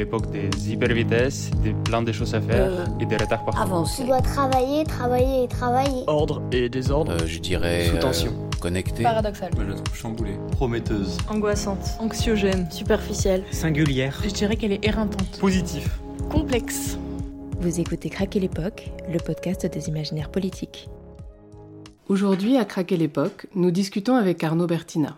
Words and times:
l'époque 0.00 0.30
des 0.30 0.48
hypervitesses, 0.72 1.50
des 1.62 1.74
plein 1.74 2.02
de 2.02 2.12
choses 2.12 2.34
à 2.34 2.40
faire 2.40 2.70
Euh, 2.72 3.00
et 3.00 3.06
des 3.06 3.16
retards 3.16 3.44
partout. 3.44 3.60
Avancer. 3.60 4.02
Tu 4.02 4.08
dois 4.08 4.22
travailler, 4.22 4.84
travailler 4.84 5.44
et 5.44 5.48
travailler. 5.48 6.02
Ordre 6.06 6.42
et 6.52 6.68
désordre. 6.68 7.12
Euh, 7.12 7.26
je 7.26 7.38
dirais. 7.38 7.86
Sous 7.86 7.96
euh, 7.96 8.00
tension. 8.00 8.32
connecté. 8.60 9.02
Paradoxal. 9.02 9.50
Moi, 9.54 9.64
je 9.66 9.70
la 9.70 9.76
trouve 9.76 9.96
chamboulée, 9.96 10.36
prometteuse. 10.52 11.18
Angoissante. 11.28 11.84
Anxiogène. 11.98 12.70
Superficielle. 12.70 13.42
Singulière. 13.50 14.18
Je 14.24 14.30
dirais 14.30 14.56
qu'elle 14.56 14.72
est 14.72 14.84
éreintante. 14.86 15.38
Positif. 15.38 16.00
Complexe. 16.30 16.98
Vous 17.60 17.78
écoutez 17.78 18.08
Craquer 18.08 18.40
l'époque, 18.40 18.90
le 19.12 19.18
podcast 19.18 19.66
des 19.66 19.88
imaginaires 19.88 20.30
politiques. 20.30 20.88
Aujourd'hui, 22.08 22.56
à 22.56 22.64
Craquer 22.64 22.96
l'époque, 22.96 23.46
nous 23.54 23.70
discutons 23.70 24.16
avec 24.16 24.42
Arnaud 24.42 24.66
Bertina. 24.66 25.16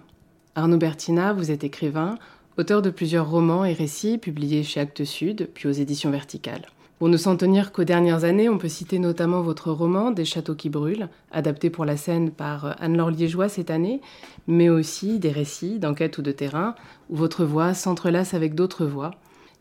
Arnaud 0.57 0.77
Bertina, 0.79 1.33
vous 1.33 1.51
êtes 1.53 1.63
écrivain, 1.65 2.17
auteur 2.59 2.83
de 2.83 2.91
plusieurs 2.91 3.31
romans 3.31 3.65
et 3.65 3.73
récits 3.73 4.19
publiés 4.19 4.63
chez 4.63 4.81
Actes 4.81 5.05
Sud, 5.05 5.49
puis 5.55 5.69
aux 5.69 5.73
éditions 5.73 6.11
Verticales. 6.11 6.67
Pour 6.99 7.09
ne 7.09 7.17
s'en 7.17 7.37
tenir 7.37 7.73
qu'aux 7.73 7.83
dernières 7.83 8.23
années, 8.23 8.49
on 8.49 8.59
peut 8.59 8.69
citer 8.69 9.01
notamment 9.01 9.43
votre 9.43 9.73
roman 9.73 10.13
Des 10.13 10.25
châteaux 10.25 10.55
qui 10.55 10.69
brûlent, 10.69 11.09
adapté 11.33 11.69
pour 11.69 11.85
la 11.85 11.97
scène 11.97 12.31
par 12.31 12.77
Anne-Laure 12.81 13.11
Liégeois 13.11 13.49
cette 13.49 13.71
année, 13.71 14.01
mais 14.47 14.69
aussi 14.69 15.19
des 15.19 15.33
récits 15.33 15.81
d'enquête 15.81 16.19
ou 16.19 16.23
de 16.23 16.31
terrain, 16.31 16.77
où 17.11 17.17
votre 17.17 17.45
voix 17.45 17.75
s'entrelace 17.75 18.35
avec 18.35 18.55
d'autres 18.55 18.87
voix. 18.87 19.11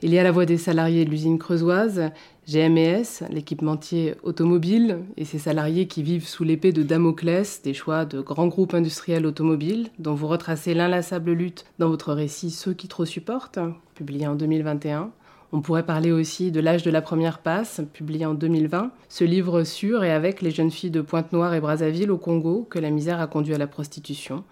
Il 0.04 0.12
y 0.12 0.18
a 0.18 0.24
la 0.24 0.32
voix 0.32 0.48
des 0.48 0.58
salariés 0.58 1.06
de 1.06 1.12
l'usine 1.12 1.38
creusoise, 1.38 2.10
GMS, 2.48 3.24
l'équipementier 3.30 4.16
automobile, 4.24 4.98
et 5.16 5.26
ses 5.26 5.38
salariés 5.38 5.86
qui 5.86 6.02
vivent 6.02 6.28
sous 6.28 6.44
l'épée 6.44 6.72
de 6.72 6.82
Damoclès 6.82 7.62
des 7.62 7.76
choix 7.76 8.06
de 8.06 8.20
grands 8.20 8.48
groupes 8.48 8.74
industriels 8.74 9.28
automobiles, 9.28 9.90
dont 10.00 10.16
vous 10.16 10.28
retracez 10.28 10.74
l'inlassable 10.74 11.34
lutte 11.34 11.66
dans 11.78 11.88
votre 11.88 12.14
récit 12.14 12.50
Ceux 12.50 12.74
qui 12.74 12.88
trop 12.88 13.06
supportent, 13.06 13.60
publié 13.94 14.26
en 14.26 14.34
2021. 14.34 15.12
On 15.52 15.62
pourrait 15.62 15.86
parler 15.86 16.12
aussi 16.12 16.50
de 16.50 16.62
L'âge 16.62 16.82
de 16.82 16.90
la 16.90 17.04
première 17.04 17.38
passe, 17.38 17.82
publié 17.94 18.26
en 18.26 18.34
2020, 18.34 18.90
ce 19.08 19.24
livre 19.24 19.64
sur 19.64 20.04
et 20.04 20.12
avec 20.12 20.42
les 20.42 20.50
jeunes 20.50 20.72
filles 20.72 20.90
de 20.90 21.02
Pointe-Noire 21.02 21.54
et 21.54 21.62
Brazzaville 21.62 22.10
au 22.10 22.18
Congo 22.18 22.66
que 22.68 22.80
la 22.80 22.90
misère 22.90 23.22
a 23.22 23.28
conduit 23.28 23.54
à 23.54 23.60
la 23.60 23.68
prostitution. 23.68 24.44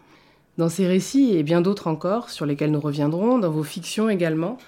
Dans 0.60 0.70
ces 0.70 0.86
récits 0.86 1.36
et 1.36 1.42
bien 1.42 1.62
d'autres 1.62 1.88
encore, 1.88 2.30
sur 2.30 2.46
lesquels 2.46 2.70
nous 2.70 2.80
reviendrons, 2.80 3.40
dans 3.40 3.50
vos 3.50 3.64
fictions 3.64 4.10
également, 4.10 4.60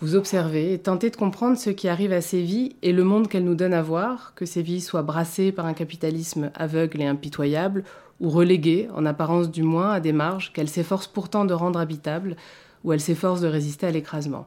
vous 0.00 0.16
observez 0.16 0.72
et 0.72 0.78
tentez 0.78 1.10
de 1.10 1.16
comprendre 1.16 1.56
ce 1.56 1.70
qui 1.70 1.88
arrive 1.88 2.12
à 2.12 2.20
ces 2.20 2.42
vies 2.42 2.74
et 2.82 2.92
le 2.92 3.04
monde 3.04 3.28
qu'elles 3.28 3.44
nous 3.44 3.54
donnent 3.54 3.74
à 3.74 3.82
voir, 3.82 4.32
que 4.34 4.46
ces 4.46 4.62
vies 4.62 4.80
soient 4.80 5.02
brassées 5.02 5.52
par 5.52 5.66
un 5.66 5.74
capitalisme 5.74 6.50
aveugle 6.54 7.02
et 7.02 7.06
impitoyable, 7.06 7.84
ou 8.20 8.30
reléguées, 8.30 8.88
en 8.94 9.06
apparence 9.06 9.50
du 9.50 9.62
moins, 9.62 9.92
à 9.92 10.00
des 10.00 10.12
marges 10.12 10.52
qu'elles 10.52 10.68
s'efforcent 10.68 11.06
pourtant 11.06 11.44
de 11.44 11.54
rendre 11.54 11.78
habitables, 11.78 12.36
ou 12.84 12.92
elles 12.92 13.00
s'efforcent 13.00 13.40
de 13.40 13.48
résister 13.48 13.86
à 13.86 13.90
l'écrasement. 13.90 14.46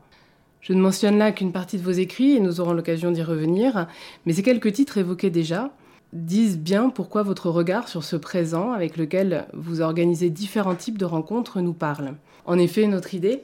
Je 0.62 0.74
ne 0.74 0.82
mentionne 0.82 1.18
là 1.18 1.32
qu'une 1.32 1.52
partie 1.52 1.78
de 1.78 1.84
vos 1.84 1.92
écrits, 1.92 2.34
et 2.34 2.40
nous 2.40 2.59
aurons 2.59 2.74
l'occasion 2.74 3.12
d'y 3.12 3.22
revenir, 3.22 3.88
mais 4.26 4.34
ces 4.34 4.44
quelques 4.44 4.74
titres 4.74 4.98
évoqués 4.98 5.30
déjà 5.30 5.72
disent 6.14 6.58
bien 6.58 6.90
pourquoi 6.90 7.24
votre 7.24 7.50
regard 7.50 7.88
sur 7.88 8.04
ce 8.04 8.16
présent 8.16 8.72
avec 8.72 8.98
lequel 8.98 9.46
vous 9.54 9.82
organisez 9.82 10.30
différents 10.30 10.76
types 10.76 10.98
de 10.98 11.06
rencontres 11.06 11.62
nous 11.62 11.74
parle. 11.74 12.16
En 12.46 12.58
effet, 12.58 12.88
notre 12.88 13.14
idée, 13.14 13.44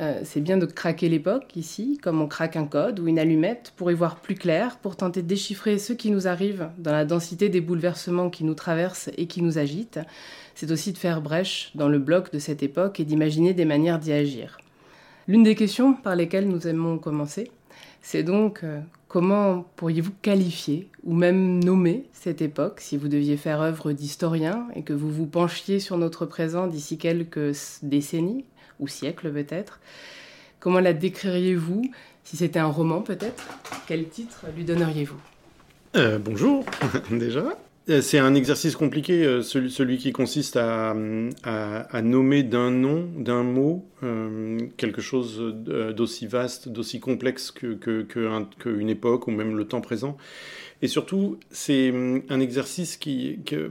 euh, 0.00 0.20
c'est 0.24 0.40
bien 0.40 0.56
de 0.56 0.64
craquer 0.64 1.08
l'époque 1.08 1.54
ici, 1.54 1.98
comme 2.02 2.22
on 2.22 2.26
craque 2.26 2.56
un 2.56 2.66
code 2.66 2.98
ou 2.98 3.08
une 3.08 3.18
allumette, 3.18 3.72
pour 3.76 3.90
y 3.90 3.94
voir 3.94 4.16
plus 4.16 4.34
clair, 4.34 4.78
pour 4.78 4.96
tenter 4.96 5.22
de 5.22 5.26
déchiffrer 5.26 5.78
ce 5.78 5.92
qui 5.92 6.10
nous 6.10 6.26
arrive 6.26 6.68
dans 6.78 6.92
la 6.92 7.04
densité 7.04 7.48
des 7.50 7.60
bouleversements 7.60 8.30
qui 8.30 8.44
nous 8.44 8.54
traversent 8.54 9.10
et 9.18 9.26
qui 9.26 9.42
nous 9.42 9.58
agitent. 9.58 10.00
C'est 10.54 10.70
aussi 10.70 10.92
de 10.92 10.98
faire 10.98 11.20
brèche 11.20 11.72
dans 11.74 11.88
le 11.88 11.98
bloc 11.98 12.32
de 12.32 12.38
cette 12.38 12.62
époque 12.62 13.00
et 13.00 13.04
d'imaginer 13.04 13.52
des 13.52 13.66
manières 13.66 13.98
d'y 13.98 14.12
agir. 14.12 14.58
L'une 15.28 15.42
des 15.42 15.54
questions 15.54 15.92
par 15.92 16.16
lesquelles 16.16 16.48
nous 16.48 16.66
aimons 16.66 16.98
commencer, 16.98 17.50
c'est 18.00 18.22
donc 18.22 18.64
euh, 18.64 18.80
comment 19.08 19.66
pourriez-vous 19.76 20.12
qualifier 20.22 20.88
ou 21.04 21.14
même 21.14 21.62
nommer 21.62 22.06
cette 22.12 22.40
époque 22.40 22.80
si 22.80 22.96
vous 22.96 23.08
deviez 23.08 23.36
faire 23.36 23.60
œuvre 23.60 23.92
d'historien 23.92 24.66
et 24.74 24.82
que 24.82 24.92
vous 24.94 25.10
vous 25.10 25.26
penchiez 25.26 25.80
sur 25.80 25.98
notre 25.98 26.24
présent 26.24 26.66
d'ici 26.66 26.96
quelques 26.96 27.54
décennies? 27.82 28.44
Ou 28.82 28.88
siècles 28.88 29.32
peut-être. 29.32 29.80
Comment 30.60 30.80
la 30.80 30.92
décririez-vous? 30.92 31.90
Si 32.24 32.36
c'était 32.36 32.58
un 32.58 32.66
roman 32.66 33.00
peut-être, 33.00 33.44
quel 33.86 34.08
titre 34.08 34.44
lui 34.54 34.64
donneriez-vous? 34.64 35.20
Euh, 35.96 36.18
bonjour, 36.18 36.64
déjà. 37.10 37.44
Euh, 37.88 38.00
C'est 38.00 38.18
un 38.18 38.34
exercice 38.34 38.76
compliqué, 38.76 39.24
euh, 39.24 39.42
celui, 39.42 39.98
qui 39.98 40.12
consiste 40.12 40.56
à, 40.56 40.94
nommer 40.94 42.42
d'un 42.44 42.70
nom, 42.70 43.08
d'un 43.16 43.42
mot, 43.42 43.84
euh, 44.04 44.58
quelque 44.76 45.00
chose 45.00 45.40
d'aussi 45.96 46.26
vaste, 46.26 46.68
d'aussi 46.68 47.00
complexe 47.00 47.50
qu'une 47.50 48.88
époque 48.88 49.26
ou 49.26 49.32
même 49.32 49.56
le 49.56 49.66
temps 49.66 49.80
présent. 49.80 50.16
Et 50.80 50.88
surtout, 50.88 51.38
c'est 51.50 51.92
un 52.28 52.40
exercice 52.40 52.98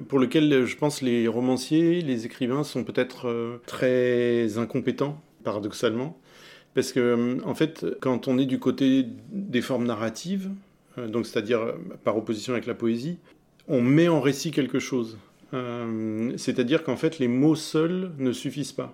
pour 0.08 0.20
lequel 0.20 0.66
je 0.66 0.78
pense 0.78 1.02
les 1.02 1.28
romanciers, 1.28 2.02
les 2.02 2.26
écrivains 2.26 2.64
sont 2.64 2.84
peut-être 2.84 3.60
très 3.66 4.58
incompétents, 4.58 5.22
paradoxalement. 5.44 6.18
Parce 6.74 6.94
que, 6.94 7.38
en 7.46 7.54
fait, 7.54 7.86
quand 8.00 8.30
on 8.30 8.38
est 8.38 8.46
du 8.46 8.60
côté 8.60 9.06
des 9.32 9.62
formes 9.62 9.86
narratives, 9.86 10.50
donc 10.98 11.26
c'est-à-dire 11.26 11.74
par 12.06 12.16
opposition 12.16 12.54
avec 12.54 12.66
la 12.66 12.76
poésie, 12.76 13.18
on 13.72 13.82
met 13.82 14.10
en 14.10 14.20
récit 14.20 14.52
quelque 14.52 14.80
chose. 14.80 15.18
Euh, 15.54 16.34
c'est-à-dire 16.38 16.84
qu'en 16.84 16.98
fait, 16.98 17.20
les 17.20 17.30
mots 17.30 17.56
seuls 17.56 18.12
ne 18.20 18.34
suffisent 18.34 18.74
pas. 18.74 18.94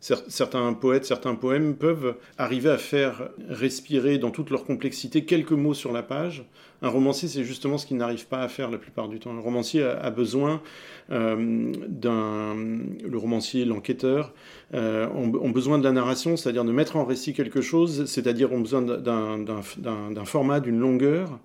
Cer- 0.00 0.24
Certains 0.28 0.72
poètes, 0.74 1.04
certains 1.04 1.34
poèmes 1.34 1.74
peuvent 1.74 2.16
arriver 2.38 2.70
à 2.70 2.78
faire 2.78 3.30
respirer 3.48 4.18
dans 4.18 4.30
toute 4.30 4.50
leur 4.50 4.64
complexité 4.64 5.24
quelques 5.24 5.52
mots 5.52 5.74
sur 5.74 5.92
la 5.92 6.02
page. 6.02 6.44
Un 6.82 6.88
romancier, 6.88 7.26
c'est 7.26 7.42
justement 7.44 7.78
ce 7.78 7.86
qu'il 7.86 7.96
n'arrive 7.96 8.26
pas 8.26 8.40
à 8.42 8.48
faire 8.48 8.70
la 8.70 8.76
plupart 8.76 9.08
du 9.08 9.18
temps. 9.18 9.30
Un 9.34 9.40
romancier 9.40 9.82
a, 9.82 10.10
besoin 10.10 10.60
euh, 11.10 11.72
d'un... 11.88 12.54
Le 12.54 13.16
romancier, 13.16 13.64
l'enquêteur, 13.64 14.34
euh, 14.74 15.08
ont, 15.14 15.50
besoin 15.50 15.78
de 15.78 15.84
la 15.84 15.92
narration, 15.92 16.36
c'est-à-dire 16.36 16.64
de 16.64 16.72
mettre 16.72 16.96
en 16.96 17.06
récit 17.06 17.32
quelque 17.32 17.62
chose, 17.62 18.04
c'est-à-dire 18.04 18.52
ont 18.52 18.60
besoin 18.60 18.82
d'un- 18.82 20.24
format, 20.26 20.60
d'une 20.60 20.78
longueur. 20.78 21.38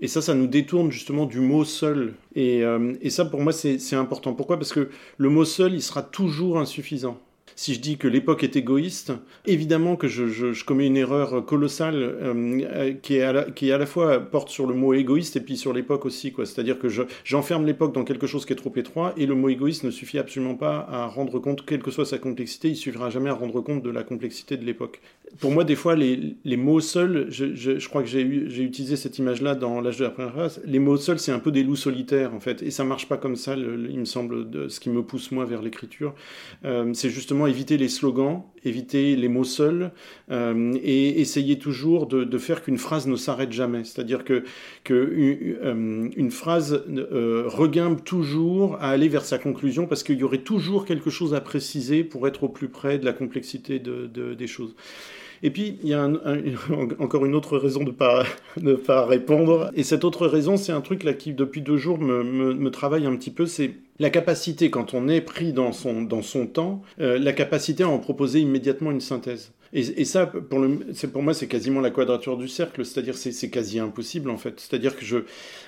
Et 0.00 0.08
ça, 0.08 0.22
ça 0.22 0.34
nous 0.34 0.46
détourne 0.46 0.90
justement 0.90 1.26
du 1.26 1.40
mot 1.40 1.64
seul. 1.64 2.14
Et, 2.34 2.64
euh, 2.64 2.94
ça, 3.10 3.26
pour 3.26 3.42
moi, 3.42 3.52
c'est 3.52 3.96
important. 3.96 4.32
Pourquoi? 4.32 4.56
Parce 4.56 4.72
que 4.72 4.88
le 5.18 5.28
mot 5.28 5.44
seul, 5.44 5.74
il 5.74 5.82
sera 5.82 6.02
toujours 6.02 6.58
insuffisant. 6.58 7.20
Si 7.58 7.74
je 7.74 7.80
dis 7.80 7.96
que 7.96 8.06
l'époque 8.06 8.44
est 8.44 8.54
égoïste, 8.54 9.12
évidemment 9.44 9.96
que 9.96 10.06
je, 10.06 10.64
commets 10.64 10.86
une 10.86 10.96
erreur 10.96 11.44
colossale 11.44 11.96
euh, 11.96 12.32
euh, 12.62 12.92
qui, 13.02 13.16
est 13.16 13.22
à 13.22 13.32
la, 13.32 13.50
qui 13.50 13.72
à 13.72 13.78
la 13.78 13.84
fois 13.84 14.20
porte 14.20 14.48
sur 14.48 14.64
le 14.64 14.74
mot 14.74 14.94
égoïste 14.94 15.34
et 15.34 15.40
puis 15.40 15.56
sur 15.56 15.72
l'époque 15.72 16.06
aussi. 16.06 16.32
C'est-à-dire 16.36 16.78
que 16.78 16.88
je- 16.88 17.02
j'enferme 17.24 17.66
l'époque 17.66 17.92
dans 17.92 18.04
quelque 18.04 18.28
chose 18.28 18.46
qui 18.46 18.52
est 18.52 18.56
trop 18.56 18.72
étroit 18.76 19.12
et 19.16 19.26
le 19.26 19.34
mot 19.34 19.48
égoïste 19.48 19.82
ne 19.82 19.90
suffit 19.90 20.20
absolument 20.20 20.54
pas 20.54 20.86
à 20.88 21.08
rendre 21.08 21.40
compte, 21.40 21.66
quelle 21.66 21.82
que 21.82 21.90
soit 21.90 22.06
sa 22.06 22.18
complexité, 22.18 22.68
il 22.68 22.76
suffira 22.76 23.10
jamais 23.10 23.30
à 23.30 23.34
rendre 23.34 23.60
compte 23.60 23.82
de 23.82 23.90
la 23.90 24.04
complexité 24.04 24.56
de 24.56 24.64
l'époque. 24.64 25.00
Pour 25.40 25.50
moi, 25.50 25.64
des 25.64 25.74
fois, 25.74 25.96
les, 25.96 26.36
les 26.44 26.56
mots 26.56 26.80
seuls, 26.80 27.26
je, 27.28 27.88
crois 27.88 28.02
que 28.02 28.08
j'ai 28.08 28.22
utilisé 28.22 28.94
cette 28.94 29.18
image-là 29.18 29.56
dans 29.56 29.80
l'âge 29.80 29.98
de 29.98 30.04
la 30.04 30.10
première 30.10 30.34
race, 30.34 30.60
les 30.64 30.78
mots 30.78 30.96
seuls, 30.96 31.18
c'est 31.18 31.32
un 31.32 31.40
peu 31.40 31.50
des 31.50 31.64
loups 31.64 31.76
solitaires, 31.76 32.34
en 32.34 32.40
fait, 32.40 32.62
et 32.62 32.70
ça 32.70 32.84
marche 32.84 33.08
pas 33.08 33.16
comme 33.16 33.34
ça, 33.34 33.56
il 33.56 33.98
me 33.98 34.04
semble, 34.04 34.70
ce 34.70 34.78
qui 34.78 34.90
me 34.90 35.02
pousse, 35.02 35.32
moi, 35.32 35.44
vers 35.44 35.60
l'écriture. 35.60 36.14
Euh, 36.64 36.92
c'est 36.94 37.10
justement 37.10 37.47
éviter 37.48 37.76
les 37.76 37.88
slogans, 37.88 38.42
éviter 38.64 39.16
les 39.16 39.28
mots 39.28 39.44
seuls, 39.44 39.92
euh, 40.30 40.74
et 40.82 41.20
essayer 41.20 41.58
toujours 41.58 42.06
de, 42.06 42.38
faire 42.38 42.62
qu'une 42.62 42.78
phrase 42.78 43.06
ne 43.06 43.16
s'arrête 43.16 43.52
jamais. 43.52 43.84
C'est-à-dire 43.84 44.24
que, 44.24 44.44
euh, 44.90 46.30
phrase 46.30 46.84
euh, 46.88 47.44
regimbe 47.46 48.04
toujours 48.04 48.76
à 48.76 48.90
aller 48.90 49.08
vers 49.08 49.24
sa 49.24 49.38
conclusion, 49.38 49.86
parce 49.86 50.02
qu'il 50.02 50.18
y 50.18 50.22
aurait 50.22 50.38
toujours 50.42 50.84
quelque 50.84 51.10
chose 51.10 51.34
à 51.34 51.40
préciser 51.40 52.04
pour 52.04 52.28
être 52.28 52.44
au 52.44 52.48
plus 52.48 52.68
près 52.68 52.98
de 52.98 53.04
la 53.04 53.12
complexité 53.12 53.78
de- 53.78 54.06
de- 54.06 54.34
des 54.34 54.46
choses. 54.46 54.74
Et 55.42 55.50
puis, 55.50 55.78
il 55.82 55.88
y 55.88 55.94
a 55.94 56.04
encore 56.98 57.24
une 57.26 57.34
autre 57.34 57.58
raison 57.58 57.84
de 57.84 57.92
de 58.60 58.74
pas 58.74 59.06
répondre. 59.06 59.70
Et 59.74 59.82
cette 59.82 60.04
autre 60.04 60.26
raison, 60.26 60.56
c'est 60.56 60.72
un 60.72 60.80
truc 60.80 61.04
là 61.04 61.14
qui, 61.14 61.32
depuis 61.32 61.62
deux 61.62 61.76
jours, 61.76 61.98
me, 61.98 62.68
travaille 62.70 63.06
un 63.06 63.16
petit 63.16 63.30
peu. 63.30 63.46
C'est 63.46 63.72
la 63.98 64.10
capacité, 64.10 64.70
quand 64.70 64.94
on 64.94 65.08
est 65.08 65.20
pris 65.20 65.52
dans 65.52 65.72
son, 65.72 66.02
dans 66.02 66.22
son 66.22 66.46
temps, 66.46 66.82
euh, 67.00 67.18
la 67.18 67.32
capacité 67.32 67.82
à 67.82 67.88
en 67.88 67.98
proposer 67.98 68.40
immédiatement 68.40 68.90
une 68.90 69.00
synthèse. 69.00 69.52
Et, 69.72 70.04
ça, 70.04 70.26
pour, 70.26 70.60
le, 70.60 70.78
pour 71.12 71.22
moi, 71.22 71.34
c'est 71.34 71.46
quasiment 71.46 71.80
la 71.80 71.90
quadrature 71.90 72.38
du 72.38 72.48
cercle, 72.48 72.84
c'est-à-dire 72.84 73.16
c'est, 73.16 73.32
c'est 73.32 73.50
quasi 73.50 73.78
impossible 73.78 74.30
en 74.30 74.38
fait. 74.38 74.58
C'est-à-dire 74.60 74.96
que 74.96 75.04
je, 75.04 75.18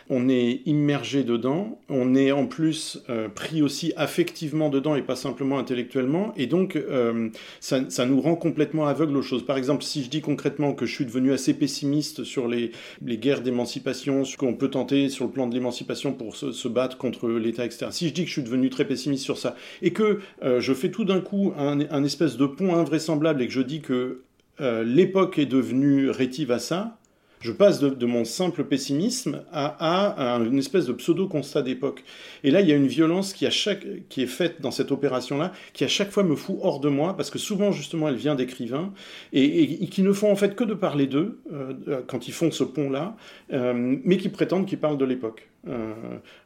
on 0.09 0.29
est 0.29 0.63
immergé 0.65 1.23
dedans, 1.23 1.79
on 1.89 2.15
est 2.15 2.33
en 2.33 2.47
plus 2.47 3.03
euh, 3.11 3.29
pris 3.29 3.63
aussi 3.63 3.93
affectivement 3.97 4.71
dedans 4.71 4.95
et 4.97 5.03
pas 5.03 5.17
simplement 5.17 5.59
intellectuellement, 5.59 6.33
et 6.37 6.47
donc 6.47 6.77
euh, 6.77 7.29
ça, 7.61 7.91
ça 7.91 8.07
nous 8.07 8.21
rend 8.21 8.37
complètement 8.37 8.87
aveugles 8.87 9.17
aux 9.17 9.23
choses. 9.23 9.45
Par 9.45 9.59
exemple, 9.59 9.85
si 9.85 10.03
je 10.03 10.09
dis 10.09 10.23
concrètement 10.23 10.73
que 10.73 10.87
je 10.87 10.95
suis 10.95 11.05
devenu 11.05 11.33
assez 11.33 11.53
pessimiste 11.53 12.25
sur 12.25 12.49
les, 12.49 12.73
les 13.05 13.19
guerres 13.19 13.43
d'émancipation, 13.43 14.25
ce 14.25 14.37
qu'on 14.37 14.55
peut 14.55 14.71
tenter 14.71 15.11
sur 15.11 15.27
le 15.27 15.31
plan 15.31 15.47
de 15.47 15.55
l'émancipation 15.55 16.13
pour 16.13 16.37
se, 16.37 16.53
se 16.53 16.69
battre 16.69 16.97
contre 16.97 17.29
l'État, 17.29 17.67
etc. 17.67 17.89
Si 17.91 18.09
je 18.09 18.15
dis 18.15 18.23
que 18.23 18.29
je 18.29 18.33
suis 18.33 18.43
devenu 18.43 18.71
très 18.71 18.87
pessimiste 18.87 19.25
sur 19.25 19.37
ça, 19.37 19.57
et 19.83 19.93
que 19.93 20.21
euh, 20.43 20.61
je 20.61 20.73
fais 20.73 20.91
tout 20.91 21.05
d'un 21.05 21.21
coup 21.21 21.53
un, 21.59 21.81
un 21.91 22.05
espèce 22.05 22.37
de 22.37 22.47
pont 22.47 22.75
invraisemblable 22.75 23.43
et 23.43 23.47
que 23.47 23.53
je 23.53 23.61
dis 23.61 23.81
que 23.81 23.90
euh, 23.91 24.85
l'époque 24.85 25.39
est 25.39 25.47
devenue 25.47 26.11
rétive 26.11 26.53
à 26.53 26.59
ça, 26.59 27.01
je 27.41 27.53
passe 27.53 27.81
de, 27.81 28.07
mon 28.07 28.27
simple 28.27 28.65
pessimisme 28.65 29.43
à, 29.51 30.39
une 30.45 30.59
espèce 30.59 30.85
de 30.87 30.93
pseudo-constat 30.93 31.63
d'époque. 31.63 32.05
Et 32.45 32.51
là, 32.51 32.61
il 32.61 32.69
y 32.69 32.73
a 32.73 32.77
une 32.77 32.87
violence 32.87 33.33
qui, 33.33 33.47
est 33.47 34.27
faite 34.27 34.61
dans 34.61 34.71
cette 34.71 34.93
opération-là, 34.93 35.53
qui 35.73 35.85
à 35.85 35.89
chaque 35.89 36.11
fois 36.11 36.23
me 36.23 36.37
fout 36.37 36.59
hors 36.61 36.81
de 36.81 36.91
moi, 36.91 37.17
parce 37.17 37.31
que 37.31 37.39
souvent, 37.39 37.73
justement, 37.73 38.09
elle 38.09 38.17
vient 38.17 38.35
d'écrivains, 38.35 38.93
et, 39.33 39.87
qui 39.87 40.03
ne 40.03 40.13
font 40.13 40.31
en 40.31 40.37
fait 40.37 40.55
que 40.55 40.65
de 40.65 40.75
parler 40.75 41.07
d'eux, 41.07 41.41
euh, 41.51 42.03
quand 42.07 42.29
ils 42.29 42.35
font 42.35 42.51
ce 42.51 42.65
pont-là, 42.65 43.17
euh, 43.55 43.73
mais 44.05 44.19
qui 44.19 44.29
prétendent 44.29 44.67
qu'ils 44.67 44.79
parlent 44.79 44.99
de 44.99 45.07
l'époque. 45.07 45.49
Euh, 45.67 45.95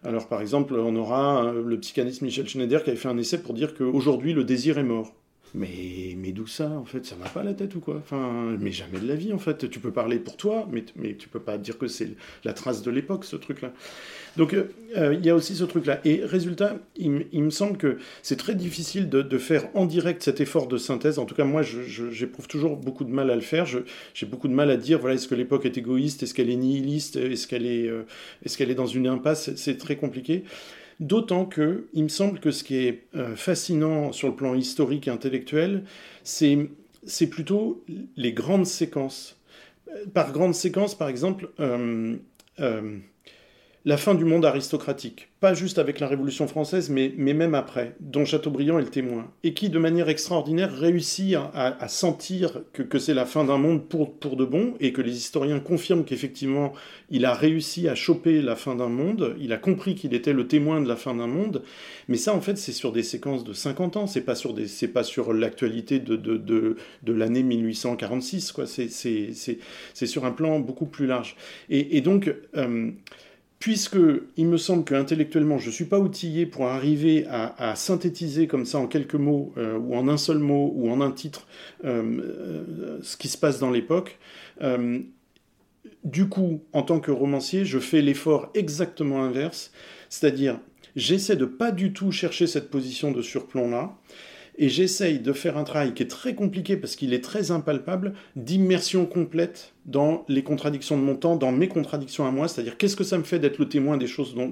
alors, 0.05 0.29
par 0.29 0.41
exemple, 0.41 0.75
on 0.75 0.95
aura 0.95 1.53
le 1.53 1.81
psychanalyste 1.81 2.23
Michel 2.23 2.49
Schneider 2.49 2.85
qui 2.85 2.91
avait 2.91 2.99
fait 2.99 3.09
un 3.09 3.19
essai 3.19 3.43
pour 3.43 3.55
dire 3.55 3.75
qu'aujourd'hui, 3.75 4.33
le 4.33 4.45
désir 4.45 4.79
est 4.79 4.85
mort. 4.85 5.13
Mais, 5.55 6.17
mais 6.17 6.33
d'où 6.33 6.49
ça, 6.49 6.69
en 6.69 6.85
fait? 6.85 7.07
Ça 7.07 7.15
va 7.15 7.29
pas 7.29 7.45
la 7.45 7.55
tête 7.55 7.77
ou 7.77 7.81
quoi? 7.81 7.97
Enfin, 7.97 8.57
mais 8.59 8.73
jamais 8.73 8.99
de 8.99 9.07
la 9.07 9.15
vie, 9.15 9.33
en 9.33 9.39
fait. 9.39 9.71
Tu 9.71 9.79
peux 9.79 9.93
parler 9.93 10.19
pour 10.19 10.37
toi, 10.37 10.69
mais, 10.71 10.85
mais 10.97 11.15
tu 11.15 11.29
peux 11.29 11.39
pas 11.39 11.59
dire 11.59 11.79
que 11.79 11.87
c'est 11.87 12.11
la 12.45 12.53
trace 12.53 12.83
de 12.83 12.91
l'époque, 12.91 13.25
ce 13.25 13.37
truc-là. 13.37 13.73
Donc, 14.37 14.53
euh, 14.53 14.65
euh, 14.97 15.15
il 15.15 15.25
y 15.25 15.31
a 15.31 15.35
aussi 15.35 15.55
ce 15.55 15.63
truc-là. 15.63 16.01
Et 16.05 16.25
résultat, 16.25 16.77
il, 16.97 17.11
me 17.33 17.51
semble 17.51 17.77
que 17.77 17.99
c'est 18.23 18.37
très 18.37 18.57
difficile 18.57 19.09
de, 19.09 19.39
faire 19.39 19.69
en 19.75 19.87
direct 19.87 20.23
cet 20.25 20.41
effort 20.41 20.67
de 20.67 20.77
synthèse. 20.77 21.21
En 21.21 21.25
tout 21.25 21.37
cas, 21.37 21.45
moi, 21.45 21.63
j'éprouve 21.63 22.49
toujours 22.49 22.77
beaucoup 22.77 23.05
de 23.05 23.13
mal 23.13 23.31
à 23.31 23.37
le 23.37 23.41
faire. 23.41 23.65
J'ai 23.67 24.27
beaucoup 24.27 24.49
de 24.49 24.55
mal 24.55 24.71
à 24.71 24.77
dire, 24.77 24.99
voilà, 24.99 25.15
est-ce 25.15 25.29
que 25.29 25.37
l'époque 25.37 25.67
est 25.67 25.79
égoïste? 25.79 26.25
Est-ce 26.25 26.35
qu'elle 26.35 26.51
est 26.51 26.57
nihiliste? 26.57 27.15
Est-ce 27.15 27.47
qu'elle 27.47 27.67
est, 27.67 27.89
euh, 27.89 28.03
est 28.45 28.75
dans 28.75 28.87
une 28.87 29.07
impasse? 29.07 29.55
C'est 29.55 29.79
très 29.79 29.95
compliqué. 29.95 30.43
D'autant 31.01 31.45
que, 31.45 31.87
il 31.93 32.05
me 32.05 32.09
semble 32.09 32.39
que 32.41 32.51
ce 32.51 32.65
qui 32.65 32.77
est 32.77 33.05
euh, 33.17 33.37
fascinant 33.37 34.13
sur 34.13 34.29
le 34.29 34.37
plan 34.37 34.55
historique 34.55 35.09
et 35.09 35.11
intellectuel, 35.11 35.85
c'est 36.23 37.27
plutôt 37.31 37.85
les 38.17 38.33
grandes 38.33 38.67
séquences. 38.67 39.41
Euh, 39.89 40.07
par 40.13 40.33
grandes 40.33 40.55
séquences, 40.55 40.95
par 40.95 41.09
exemple, 41.09 41.51
euh, 41.61 42.17
la 43.87 43.99
fin 43.99 44.15
du 44.15 44.25
monde 44.25 44.47
aristocratique. 44.47 45.29
Pas 45.41 45.53
juste 45.53 45.79
avec 45.79 46.01
la 46.01 46.09
Révolution 46.09 46.49
française, 46.49 46.89
mais, 46.89 47.13
même 47.19 47.55
après, 47.55 47.97
dont 48.01 48.25
Chateaubriand 48.25 48.79
est 48.79 48.85
le 48.85 48.89
témoin, 48.89 49.31
et 49.43 49.53
qui, 49.53 49.69
de 49.69 49.79
manière 49.79 50.09
extraordinaire, 50.09 50.75
réussit 50.75 51.37
à, 51.53 51.89
sentir 51.89 52.63
que, 52.73 52.99
c'est 52.99 53.13
la 53.13 53.27
fin 53.27 53.45
d'un 53.45 53.59
monde 53.59 53.87
pour, 53.87 54.15
pour 54.15 54.37
de 54.37 54.47
bon, 54.47 54.75
et 54.81 54.95
que 54.95 55.03
les 55.03 55.15
historiens 55.15 55.61
confirment 55.61 56.05
qu'effectivement, 56.05 56.73
il 57.11 57.27
a 57.27 57.35
réussi 57.35 57.87
à 57.87 57.95
choper 57.95 58.41
la 58.41 58.57
fin 58.57 58.75
d'un 58.75 58.89
monde, 58.89 59.37
il 59.39 59.53
a 59.53 59.59
compris 59.59 59.95
qu'il 59.95 60.15
était 60.15 60.33
le 60.33 60.49
témoin 60.49 60.81
de 60.81 60.89
la 60.89 60.97
fin 60.97 61.15
d'un 61.15 61.27
monde, 61.27 61.63
mais 62.09 62.17
ça, 62.17 62.35
en 62.35 62.41
fait, 62.41 62.57
c'est 62.57 62.73
sur 62.73 62.91
des 62.91 63.03
séquences 63.03 63.45
de 63.45 63.53
50 63.53 63.99
ans, 63.99 64.07
c'est 64.07 64.23
pas 64.23 64.35
sur, 64.35 64.55
pas 64.95 65.05
sur 65.05 65.35
l'actualité 65.35 65.99
de, 65.99 66.17
de, 66.17 66.39
de, 66.39 66.77
de 67.03 67.13
l'année 67.13 67.43
1846, 67.43 68.53
quoi, 68.53 68.67
c'est, 68.67 68.89
c'est, 68.89 70.07
sur 70.07 70.25
un 70.25 70.33
plan 70.33 70.59
beaucoup 70.59 70.87
plus 70.87 71.07
large. 71.07 71.37
Et, 71.69 71.99
et 71.99 72.01
donc... 72.01 72.35
Euh, 72.57 72.91
puisque 73.59 73.99
il 74.37 74.47
me 74.47 74.57
semble 74.57 74.85
que 74.85 74.95
intellectuellement 74.95 75.59
je 75.59 75.71
suis 75.71 75.87
pas 75.87 75.99
outillé 75.99 76.47
pour 76.47 76.67
arriver 76.67 77.27
à, 77.29 77.75
synthétiser 77.77 78.47
comme 78.47 78.67
ça 78.67 78.79
en 78.79 78.87
quelques 78.87 79.15
mots 79.15 79.53
euh, 79.57 79.79
ou 79.79 79.95
en 79.95 80.09
un 80.09 80.17
seul 80.17 80.39
mot 80.39 80.73
ou 80.75 80.91
en 80.91 81.01
un 81.01 81.11
titre 81.11 81.47
euh, 81.85 82.03
euh, 82.21 82.99
ce 83.03 83.17
qui 83.17 83.29
se 83.29 83.39
passe 83.39 83.59
dans 83.59 83.71
l'époque. 83.71 84.19
du 86.05 86.29
coup, 86.29 86.63
en 86.73 86.83
tant 86.83 87.01
que 87.01 87.11
romancier, 87.11 87.65
je 87.65 87.79
fais 87.79 88.03
l'effort 88.03 88.51
exactement 88.55 89.23
inverse, 89.25 89.73
c'est-à-dire 90.11 90.61
j'essaie 90.97 91.37
de 91.37 91.47
pas 91.47 91.73
du 91.73 91.93
tout 91.93 92.13
chercher 92.13 92.47
cette 92.47 92.71
position 92.71 93.13
de 93.13 93.23
surplomb 93.23 93.71
là 93.71 93.97
et 94.57 94.69
j'essaye 94.69 95.19
de 95.19 95.33
faire 95.33 95.57
un 95.57 95.65
travail 95.65 95.95
qui 95.95 96.03
est 96.03 96.11
très 96.11 96.35
compliqué 96.35 96.77
parce 96.77 96.97
qu'il 96.97 97.13
est 97.13 97.25
très 97.25 97.51
impalpable, 97.51 98.15
d'immersion 98.37 99.07
complète 99.07 99.74
dans 99.87 100.25
les 100.29 100.43
contradictions 100.43 100.97
de 100.97 101.03
mon 101.03 101.15
temps, 101.15 101.37
dans 101.37 101.53
mes 101.53 101.69
contradictions 101.69 102.27
à 102.27 102.31
moi, 102.31 102.49
c'est-à-dire 102.49 102.77
qu'est-ce 102.77 102.97
que 102.97 103.05
ça 103.05 103.19
me 103.19 103.23
fait 103.23 103.39
d'être 103.39 103.59
le 103.59 103.69
témoin 103.69 103.97
des 103.97 104.07
choses 104.07 104.35
dont, 104.35 104.51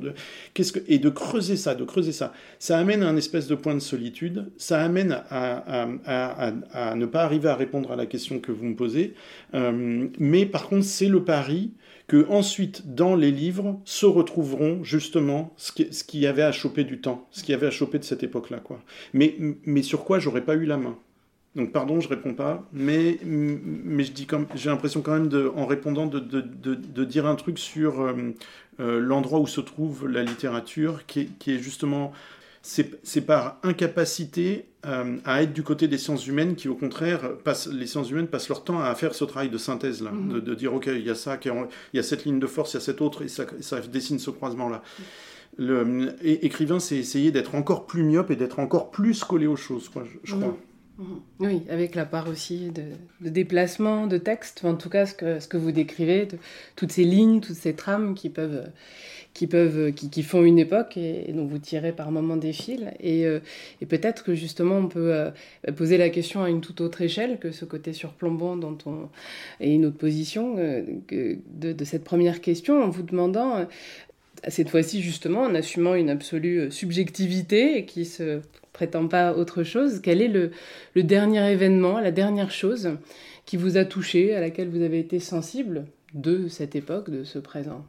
et 0.89 0.99
de 0.99 1.09
creuser 1.09 1.57
ça, 1.57 1.75
de 1.75 1.85
creuser 1.85 2.13
ça. 2.13 2.33
Ça 2.59 2.79
amène 2.79 3.03
à 3.03 3.09
un 3.09 3.17
espèce 3.17 3.47
de 3.47 3.55
point 3.55 3.75
de 3.75 3.81
solitude, 3.81 4.51
ça 4.59 4.83
amène 4.83 5.23
à, 5.31 6.95
ne 6.95 7.07
pas 7.07 7.23
arriver 7.23 7.49
à 7.49 7.57
répondre 7.57 7.93
à 7.93 7.97
la 7.97 8.07
question 8.07 8.41
que 8.41 8.53
vous 8.53 8.65
me 8.65 8.77
posez, 8.77 9.15
euh, 9.55 10.09
mais 10.19 10.47
par 10.47 10.69
contre 10.69 10.85
c'est 10.85 11.09
le 11.09 11.25
pari 11.25 11.73
que 12.09 12.27
ensuite 12.29 12.95
dans 12.95 13.17
les 13.17 13.31
livres 13.31 13.81
se 13.85 14.07
retrouveront 14.07 14.85
justement 14.85 15.55
ce 15.57 15.73
qui, 15.73 16.27
avait 16.27 16.43
à 16.43 16.53
choper 16.53 16.85
du 16.85 17.01
temps, 17.01 17.27
ce 17.31 17.43
qui 17.43 17.55
avait 17.55 17.69
à 17.69 17.71
choper 17.71 17.99
de 17.99 18.05
cette 18.05 18.23
époque-là. 18.23 18.63
Mais, 19.15 19.37
mais 19.65 19.83
sur 19.83 20.05
quoi 20.05 20.19
j'aurais 20.19 20.45
pas 20.45 20.55
eu 20.55 20.67
la 20.67 20.77
main. 20.77 20.99
Donc 21.55 21.71
pardon, 21.71 22.01
je 22.01 22.09
réponds 22.09 22.33
pas, 22.33 22.67
mais, 22.73 23.19
mais 23.25 24.05
je 24.05 24.13
dis 24.13 24.25
comme 24.25 24.47
j'ai 24.55 24.71
l'impression 24.71 25.03
quand 25.03 25.13
même 25.13 25.29
de, 25.29 25.53
en 25.55 25.67
répondant 25.67 26.07
de, 26.07 26.19
de, 26.19 26.41
de, 26.41 27.05
dire 27.05 27.27
un 27.27 27.35
truc 27.35 27.59
sur 27.59 28.01
euh, 28.01 28.15
euh, 28.81 28.99
l'endroit 29.01 29.39
où 29.39 29.47
se 29.47 29.61
trouve 29.61 30.09
la 30.09 30.23
littérature, 30.23 31.05
qui 31.07 31.21
est, 31.21 31.29
qui 31.39 31.53
est 31.53 31.59
justement 31.59 32.13
c'est 32.63 33.27
par 33.27 33.59
incapacité 33.65 34.67
euh, 34.87 35.17
à 35.25 35.43
être 35.43 35.53
du 35.53 35.65
côté 35.65 35.89
des 35.89 35.99
sciences 35.99 36.29
humaines 36.29 36.55
qui, 36.55 36.69
au 36.69 36.77
contraire, 36.77 37.37
passent, 37.39 37.67
les 37.67 37.89
sciences 37.89 38.11
humaines 38.11 38.29
passent 38.29 38.49
leur 38.49 38.63
temps 38.63 38.81
à 38.81 38.95
faire 38.95 39.15
ce 39.15 39.25
travail 39.25 39.51
de 39.51 39.59
synthèse, 39.59 40.01
là, 40.01 40.13
mhm. 40.13 40.41
de, 40.41 40.55
dire, 40.55 40.73
OK, 40.73 40.87
il 40.87 41.05
y 41.05 41.11
a 41.11 41.17
ça, 41.17 41.39
il 41.45 41.67
y 41.93 41.99
a 41.99 42.03
cette 42.05 42.25
ligne 42.25 42.39
de 42.39 42.47
force, 42.47 42.73
il 42.73 42.75
y 42.75 42.77
a 42.77 42.81
cette 42.81 43.01
autre, 43.01 43.23
et 43.23 43.29
ça, 43.29 43.47
ça 43.61 43.81
dessine 43.81 44.21
ce 44.21 44.31
croisement-là. 44.31 44.83
L'écrivain, 45.59 46.79
c'est 46.79 46.97
essayer 46.97 47.33
d'être 47.33 47.57
encore 47.57 47.87
plus 47.87 48.05
myope 48.05 48.31
et 48.31 48.37
d'être 48.37 48.61
encore 48.61 48.93
plus 48.93 49.25
collé 49.25 49.49
aux 49.49 49.57
choses, 49.57 49.89
quoi, 49.89 50.05
je, 50.23 50.35
crois. 50.35 50.49
Mhm. 50.49 50.55
Mhm. 50.55 50.72
Oui, 51.41 51.63
avec 51.69 51.95
la 51.95 52.05
part 52.05 52.29
aussi 52.29 52.71
de, 52.71 52.83
de, 53.21 53.29
déplacement, 53.31 54.07
de 54.07 54.19
texte, 54.19 54.65
en 54.65 54.75
tout 54.75 54.91
cas 54.91 55.07
ce 55.07 55.15
que, 55.15 55.57
vous 55.57 55.73
décrivez, 55.73 56.27
de, 56.27 56.39
toutes 56.77 56.93
ces 56.93 57.05
lignes, 57.05 57.41
toutes 57.41 57.57
ces 57.57 57.75
trames 57.75 58.15
qui 58.15 58.29
peuvent 58.29 58.71
qui 59.35 59.47
peuvent, 59.47 59.93
qui, 59.93 60.23
font 60.23 60.45
une 60.45 60.59
époque 60.59 60.97
et, 60.97 61.33
dont 61.33 61.47
vous 61.47 61.59
tirez 61.59 61.93
par 61.93 62.11
moments 62.11 62.37
des 62.37 62.53
fils. 62.53 62.83
Et, 63.01 63.25
euh, 63.27 63.41
peut-être 63.89 64.25
que 64.25 64.35
justement 64.35 64.77
on 64.77 64.89
peut 64.89 65.15
euh, 65.15 65.31
poser 65.75 65.97
la 65.97 66.11
question 66.11 66.43
à 66.43 66.51
une 66.51 66.61
toute 66.61 66.81
autre 66.81 67.01
échelle 67.01 67.39
que 67.39 67.51
ce 67.51 67.65
côté 67.65 67.93
surplombant 67.93 68.57
dont 68.57 68.77
on 68.87 69.09
et 69.61 69.73
une 69.73 69.87
autre 69.87 69.97
position 69.97 70.57
euh, 70.59 70.83
de, 71.11 71.85
cette 71.85 72.05
première 72.05 72.41
question 72.41 72.83
en 72.83 72.91
vous 72.91 73.03
demandant 73.03 73.67
cette 74.49 74.71
fois-ci 74.71 75.03
justement 75.03 75.43
en 75.43 75.55
assumant 75.55 75.95
une 75.95 76.11
absolue 76.11 76.71
subjectivité 76.71 77.79
et 77.79 77.85
qui 77.85 78.05
se 78.05 78.41
prétend 78.73 79.07
pas 79.07 79.35
autre 79.35 79.63
chose. 79.63 80.01
Quel 80.03 80.23
est 80.23 80.29
le, 80.29 80.51
dernier 81.03 81.53
événement, 81.53 82.01
la 82.01 82.11
dernière 82.11 82.51
chose 82.51 82.97
qui 83.47 83.57
vous 83.57 83.77
a 83.77 83.85
touché, 83.85 84.35
à 84.35 84.41
laquelle 84.41 84.69
vous 84.69 84.83
avez 84.83 84.99
été 84.99 85.21
sensible 85.21 85.87
de 86.15 86.49
cette 86.49 86.75
époque, 86.75 87.11
de 87.11 87.25
ce 87.25 87.39
présent? 87.39 87.85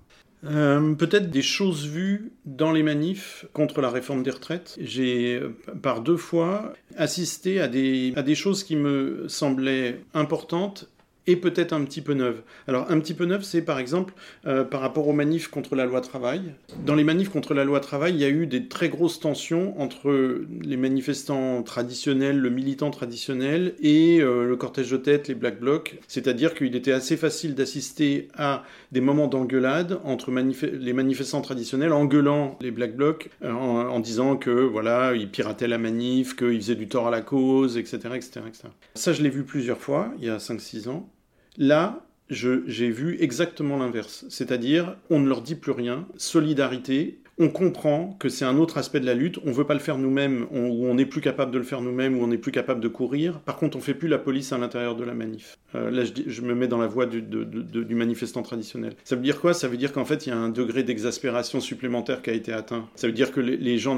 Euh, 0.45 0.93
peut-être 0.95 1.29
des 1.29 1.41
choses 1.41 1.87
vues 1.87 2.33
dans 2.45 2.73
les 2.73 2.83
manifs 2.83 3.45
contre 3.53 3.79
la 3.79 3.89
réforme 3.89 4.23
des 4.23 4.31
retraites. 4.31 4.75
J'ai 4.81 5.35
euh, 5.35 5.55
par 5.81 6.01
deux 6.01 6.17
fois 6.17 6.73
assisté 6.97 7.61
à 7.61 7.69
des 7.69 8.35
choses 8.35 8.65
qui 8.65 8.75
me 8.75 9.25
semblaient 9.29 10.01
importantes 10.13 10.89
et 11.27 11.35
peut-être 11.35 11.73
un 11.73 11.83
petit 11.83 12.01
peu 12.01 12.13
neuve. 12.13 12.41
Alors 12.67 12.91
un 12.91 12.99
petit 12.99 13.13
peu 13.13 13.25
neuve, 13.25 13.43
c'est 13.43 13.61
par 13.61 13.79
exemple 13.79 14.13
euh, 14.45 14.63
par 14.63 14.81
rapport 14.81 15.07
aux 15.07 15.13
manifs 15.13 15.47
contre 15.47 15.75
la 15.75 15.85
loi 15.85 16.01
travail. 16.01 16.41
Dans 16.85 16.95
les 16.95 17.03
manifs 17.03 17.29
contre 17.29 17.53
la 17.53 17.63
loi 17.63 17.79
travail, 17.79 18.13
il 18.13 18.19
y 18.19 18.25
a 18.25 18.29
eu 18.29 18.47
des 18.47 18.67
très 18.67 18.89
grosses 18.89 19.19
tensions 19.19 19.79
entre 19.79 20.41
les 20.61 20.77
manifestants 20.77 21.63
traditionnels, 21.63 22.37
le 22.39 22.49
militant 22.49 22.91
traditionnel 22.91 23.75
et 23.81 24.19
euh, 24.21 24.45
le 24.45 24.55
cortège 24.55 24.91
de 24.91 24.97
tête, 24.97 25.27
les 25.27 25.35
Black 25.35 25.59
Blocs. 25.59 25.99
C'est-à-dire 26.07 26.53
qu'il 26.53 26.75
était 26.75 26.91
assez 26.91 27.17
facile 27.17 27.55
d'assister 27.55 28.27
à 28.35 28.63
des 28.91 29.01
moments 29.01 29.27
d'engueulade 29.27 29.99
entre 30.03 30.31
les 30.31 30.93
manifestants 30.93 31.41
traditionnels 31.41 31.93
engueulant 31.93 32.57
les 32.61 32.71
Black 32.71 32.95
Blocs 32.95 33.29
euh, 33.43 33.51
en, 33.51 33.99
disant 33.99 34.35
que 34.35 34.49
voilà, 34.49 35.13
ils 35.15 35.29
pirataient 35.29 35.67
la 35.67 35.77
manif, 35.77 36.35
qu'ils 36.35 36.61
faisaient 36.61 36.75
du 36.75 36.87
tort 36.87 37.07
à 37.07 37.11
la 37.11 37.21
cause, 37.21 37.77
etc. 37.77 37.97
etc., 38.15 38.41
etc. 38.47 38.67
Ça, 38.95 39.13
je 39.13 39.21
l'ai 39.21 39.29
vu 39.29 39.43
plusieurs 39.43 39.79
fois, 39.79 40.11
il 40.19 40.25
y 40.25 40.29
a 40.29 40.37
5-6 40.37 40.89
ans. 40.89 41.09
Là, 41.57 42.05
j'ai 42.29 42.89
vu 42.89 43.17
exactement 43.19 43.77
l'inverse. 43.77 44.25
C'est-à-dire, 44.29 44.95
on 45.09 45.19
ne 45.19 45.27
leur 45.27 45.41
dit 45.41 45.55
plus 45.55 45.71
rien, 45.71 46.07
solidarité, 46.17 47.19
on 47.39 47.49
comprend 47.49 48.15
que 48.19 48.29
c'est 48.29 48.45
un 48.45 48.57
autre 48.57 48.77
aspect 48.77 48.99
de 48.99 49.05
la 49.05 49.15
lutte, 49.15 49.39
on 49.43 49.49
ne 49.49 49.53
veut 49.53 49.65
pas 49.65 49.73
le 49.73 49.79
faire 49.79 49.97
nous-mêmes, 49.97 50.45
ou 50.51 50.85
on 50.85 50.93
n'est 50.93 51.05
plus 51.05 51.21
capable 51.21 51.51
de 51.51 51.57
le 51.57 51.63
faire 51.63 51.81
nous-mêmes, 51.81 52.17
ou 52.17 52.23
on 52.23 52.27
n'est 52.27 52.37
plus 52.37 52.51
capable 52.51 52.79
de 52.79 52.87
courir. 52.87 53.39
Par 53.39 53.57
contre, 53.57 53.75
on 53.75 53.79
ne 53.79 53.83
fait 53.83 53.95
plus 53.95 54.07
la 54.07 54.19
police 54.19 54.53
à 54.53 54.57
l'intérieur 54.57 54.95
de 54.95 55.03
la 55.03 55.13
manif. 55.13 55.57
Euh, 55.73 55.89
là, 55.89 56.03
je, 56.05 56.41
me 56.41 56.53
mets 56.53 56.67
dans 56.67 56.77
la 56.77 56.87
voie 56.87 57.07
du, 57.07 57.95
manifestant 57.95 58.43
traditionnel. 58.43 58.93
Ça 59.03 59.15
veut 59.15 59.23
dire 59.23 59.41
quoi? 59.41 59.53
Ça 59.53 59.67
veut 59.67 59.77
dire 59.77 59.93
qu'en 59.93 60.05
fait, 60.05 60.27
il 60.27 60.29
y 60.29 60.31
a 60.31 60.37
un 60.37 60.49
degré 60.49 60.83
d'exaspération 60.83 61.59
supplémentaire 61.59 62.21
qui 62.21 62.29
a 62.29 62.33
été 62.33 62.53
atteint. 62.53 62.87
Ça 62.95 63.07
veut 63.07 63.13
dire 63.13 63.31
que 63.31 63.39
les, 63.39 63.77
gens. 63.77 63.97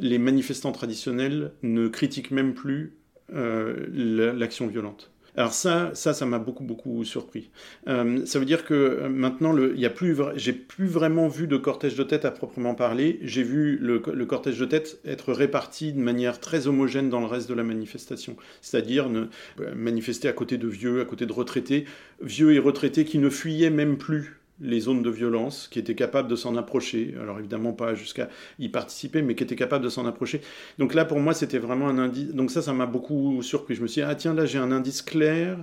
Les 0.00 0.18
manifestants 0.18 0.72
traditionnels 0.72 1.52
ne 1.62 1.88
critiquent 1.88 2.30
même 2.30 2.54
plus 2.54 2.94
euh, 3.32 3.86
l'action 4.34 4.66
violente. 4.66 5.10
Alors 5.36 5.52
ça, 5.52 5.90
ça, 5.92 6.14
ça 6.14 6.24
m'a 6.24 6.38
beaucoup, 6.38 6.64
beaucoup 6.64 7.04
surpris. 7.04 7.50
Euh, 7.88 8.24
ça 8.24 8.38
veut 8.38 8.46
dire 8.46 8.64
que 8.64 8.74
euh, 8.74 9.08
maintenant, 9.08 9.54
il 9.58 9.84
a 9.84 9.90
plus, 9.90 10.16
j'ai 10.36 10.54
plus 10.54 10.86
vraiment 10.86 11.28
vu 11.28 11.46
de 11.46 11.58
cortège 11.58 11.94
de 11.94 12.02
tête 12.02 12.24
à 12.24 12.30
proprement 12.30 12.74
parler. 12.74 13.18
J'ai 13.22 13.42
vu 13.42 13.76
le, 13.76 14.02
le, 14.14 14.26
cortège 14.26 14.58
de 14.58 14.64
tête 14.64 14.98
être 15.04 15.34
réparti 15.34 15.92
de 15.92 16.00
manière 16.00 16.40
très 16.40 16.68
homogène 16.68 17.10
dans 17.10 17.20
le 17.20 17.26
reste 17.26 17.48
de 17.50 17.54
la 17.54 17.64
manifestation. 17.64 18.36
C'est-à-dire 18.62 19.10
euh, 19.10 19.28
manifester 19.74 20.28
à 20.28 20.32
côté 20.32 20.56
de 20.56 20.68
vieux, 20.68 21.02
à 21.02 21.04
côté 21.04 21.26
de 21.26 21.32
retraités, 21.32 21.84
vieux 22.22 22.54
et 22.54 22.58
retraités 22.58 23.04
qui 23.04 23.18
ne 23.18 23.28
fuyaient 23.28 23.70
même 23.70 23.98
plus 23.98 24.40
les 24.60 24.80
zones 24.80 25.02
de 25.02 25.10
violence, 25.10 25.68
qui 25.70 25.78
étaient 25.78 25.94
capables 25.94 26.28
de 26.28 26.36
s'en 26.36 26.56
approcher. 26.56 27.14
Alors 27.20 27.38
évidemment 27.38 27.72
pas 27.72 27.94
jusqu'à 27.94 28.28
y 28.58 28.68
participer, 28.68 29.22
mais 29.22 29.34
qui 29.34 29.44
étaient 29.44 29.56
capables 29.56 29.84
de 29.84 29.90
s'en 29.90 30.06
approcher. 30.06 30.40
Donc 30.78 30.94
là, 30.94 31.04
pour 31.04 31.20
moi, 31.20 31.34
c'était 31.34 31.58
vraiment 31.58 31.88
un 31.88 31.98
indice. 31.98 32.32
Donc 32.32 32.50
ça, 32.50 32.62
ça 32.62 32.72
m'a 32.72 32.86
beaucoup 32.86 33.42
surpris. 33.42 33.74
Je 33.74 33.82
me 33.82 33.86
suis 33.86 34.00
dit, 34.00 34.06
ah 34.08 34.14
tiens, 34.14 34.34
là, 34.34 34.46
j'ai 34.46 34.58
un 34.58 34.72
indice 34.72 35.02
clair 35.02 35.58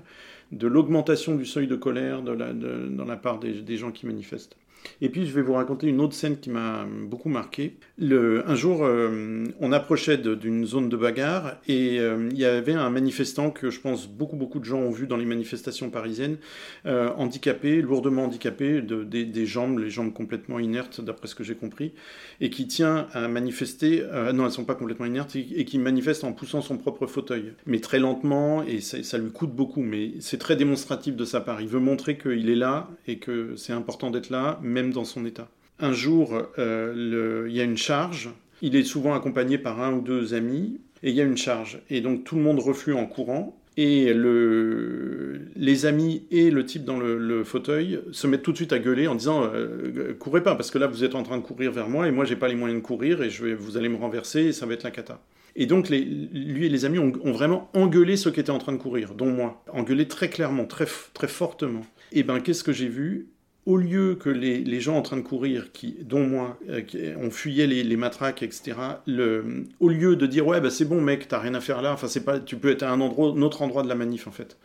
de 0.52 0.68
l'augmentation 0.68 1.36
du 1.36 1.46
seuil 1.46 1.68
de 1.68 1.76
colère 1.76 2.22
de 2.22 2.32
la, 2.32 2.54
dans 2.54 3.06
la 3.06 3.18
part 3.18 3.40
des 3.40 3.78
gens 3.78 3.92
qui 3.92 4.06
manifestent. 4.06 4.56
Et 5.02 5.10
puis, 5.10 5.26
je 5.26 5.34
vais 5.34 5.42
vous 5.42 5.54
raconter 5.54 5.88
une 5.88 6.02
autre 6.02 6.14
scène 6.14 6.38
qui 6.40 6.50
m'a 6.50 6.86
beaucoup 6.86 7.30
marqué. 7.30 7.78
Un 8.02 8.56
jour, 8.56 8.84
euh, 8.84 9.46
on 9.60 9.72
approchait 9.72 10.18
d'une 10.18 10.66
zone 10.66 10.90
de 10.90 10.98
bagarre 10.98 11.58
et 11.68 12.00
euh, 12.00 12.30
il 12.32 12.38
y 12.38 12.46
avait 12.46 12.74
un 12.74 12.90
manifestant 12.90 13.52
que 13.52 13.70
je 13.70 13.80
pense 13.80 14.08
beaucoup, 14.08 14.36
beaucoup 14.36 14.60
de 14.60 14.66
gens 14.66 14.80
ont 14.80 14.92
vu 14.92 15.08
dans 15.08 15.18
les 15.18 15.26
manifestations 15.26 15.90
parisiennes, 15.90 16.38
euh, 16.86 17.10
handicapé, 17.18 17.82
lourdement 17.82 18.26
handicapé, 18.26 18.82
de, 18.82 19.04
des, 19.04 19.46
jambes, 19.46 19.80
les 19.80 19.90
jambes 19.90 20.14
complètement 20.14 20.60
inertes, 20.60 21.02
d'après 21.02 21.28
ce 21.28 21.36
que 21.36 21.44
j'ai 21.44 21.56
compris, 21.56 21.94
et 22.42 22.50
qui 22.50 22.68
tient 22.68 23.08
à 23.14 23.28
manifester, 23.28 24.04
non, 24.34 24.46
elles 24.46 24.52
sont 24.52 24.66
pas 24.66 24.76
complètement 24.76 25.06
inertes, 25.06 25.36
et, 25.36 25.66
qui 25.66 25.78
manifeste 25.78 26.24
en 26.24 26.34
poussant 26.34 26.62
son 26.62 26.78
propre 26.78 27.08
fauteuil, 27.08 27.54
mais 27.66 27.80
très 27.80 28.00
lentement, 28.00 28.64
et 28.64 28.82
ça 28.82 29.18
lui 29.18 29.32
coûte 29.32 29.52
beaucoup, 29.52 29.82
mais 29.82 30.14
c'est 30.20 30.38
très 30.38 30.56
démonstratif 30.56 31.16
de 31.16 31.26
sa 31.26 31.42
part. 31.42 31.62
Il 31.62 31.68
veut 31.68 31.80
montrer 31.80 32.18
qu'il 32.18 32.50
est 32.50 32.56
là 32.56 32.90
et 33.08 33.18
que 33.18 33.56
c'est 33.56 33.74
important 33.74 34.12
d'être 34.12 34.30
là, 34.30 34.60
même 34.74 34.92
dans 34.92 35.06
son 35.06 35.26
état. 35.26 35.48
Un 35.80 35.94
jour, 35.94 36.38
euh, 36.60 37.46
il 37.48 37.56
y 37.56 37.62
a 37.62 37.64
une 37.64 37.78
charge, 37.78 38.30
il 38.62 38.76
est 38.76 38.84
souvent 38.84 39.14
accompagné 39.14 39.58
par 39.58 39.82
un 39.82 39.94
ou 39.94 40.02
deux 40.02 40.34
amis, 40.34 40.80
et 41.02 41.10
il 41.10 41.16
y 41.16 41.22
a 41.22 41.26
une 41.26 41.38
charge. 41.38 41.80
Et 41.90 42.02
donc 42.02 42.24
tout 42.24 42.36
le 42.36 42.42
monde 42.42 42.60
reflue 42.60 42.94
en 42.94 43.06
courant, 43.06 43.58
et 43.76 44.14
le, 44.14 45.42
les 45.56 45.86
amis 45.86 46.26
et 46.30 46.52
le 46.52 46.66
type 46.66 46.86
dans 46.86 47.00
le, 47.00 47.44
fauteuil 47.44 48.00
se 48.12 48.28
mettent 48.28 48.44
tout 48.44 48.52
de 48.52 48.58
suite 48.58 48.72
à 48.72 48.80
gueuler 48.80 49.08
en 49.08 49.16
disant 49.16 49.50
euh, 49.52 50.14
courez 50.18 50.44
pas 50.44 50.56
parce 50.56 50.70
que 50.70 50.78
là 50.78 50.86
vous 50.86 51.04
êtes 51.04 51.16
en 51.16 51.24
train 51.24 51.38
de 51.38 51.42
courir 51.42 51.72
vers 51.72 51.90
moi 51.90 52.08
et 52.08 52.12
moi 52.12 52.24
j'ai 52.24 52.36
pas 52.36 52.48
les 52.48 52.56
moyens 52.56 52.82
de 52.82 52.86
courir 52.86 53.24
et 53.24 53.30
je 53.32 53.44
vais, 53.44 53.56
vous 53.56 53.76
allez 53.76 53.90
me 53.90 53.98
renverser 53.98 54.42
et 54.42 54.54
ça 54.54 54.68
va 54.68 54.76
être 54.76 54.84
la 54.84 54.92
cata. 54.92 55.20
Et 55.56 55.66
donc 55.66 55.90
lui 55.90 56.66
et 56.66 56.70
les 56.70 56.86
amis 56.86 57.00
ont, 57.00 57.12
ont, 57.24 57.32
vraiment 57.32 57.70
engueulé 57.74 58.16
ceux 58.16 58.32
qui 58.32 58.40
étaient 58.40 58.52
en 58.52 58.60
train 58.60 58.72
de 58.72 58.78
courir, 58.78 59.14
dont 59.14 59.32
moi, 59.32 59.64
engueulé 59.72 60.08
très 60.08 60.30
clairement, 60.30 60.66
très, 60.66 60.88
très 61.14 61.28
fortement. 61.28 61.86
Et 62.12 62.24
ben 62.24 62.40
qu'est-ce 62.40 62.64
que 62.64 62.74
j'ai 62.74 62.88
vu? 62.88 63.28
Au 63.66 63.78
lieu 63.78 64.16
que 64.16 64.30
les, 64.30 64.64
les, 64.64 64.82
gens 64.82 64.98
en 64.98 65.02
train 65.02 65.18
de 65.18 65.22
courir, 65.22 65.72
qui, 65.72 65.96
dont 66.02 66.28
moi, 66.28 66.60
euh, 66.70 66.82
qui, 66.82 66.98
on 67.18 67.32
fuyait 67.32 67.68
les, 67.68 67.98
matraques, 67.98 68.44
etc., 68.44 68.76
le, 69.08 69.66
au 69.80 69.90
lieu 69.90 70.16
de 70.16 70.26
dire 70.26 70.46
ouais, 70.46 70.60
bah, 70.60 70.70
c'est 70.70 70.86
bon, 70.86 71.02
mec, 71.02 71.28
t'as 71.28 71.40
rien 71.40 71.54
à 71.54 71.62
faire 71.62 71.82
là, 71.82 71.94
enfin, 71.94 72.08
c'est 72.08 72.26
pas, 72.26 72.40
tu 72.40 72.58
peux 72.58 72.72
être 72.72 72.84
à 72.84 72.92
un, 72.92 73.00
endroit, 73.00 73.30
autre 73.30 73.62
endroit 73.62 73.84
de 73.84 73.90
la 73.90 73.96
manif, 73.96 74.28
en 74.28 74.32
fait. 74.32 74.58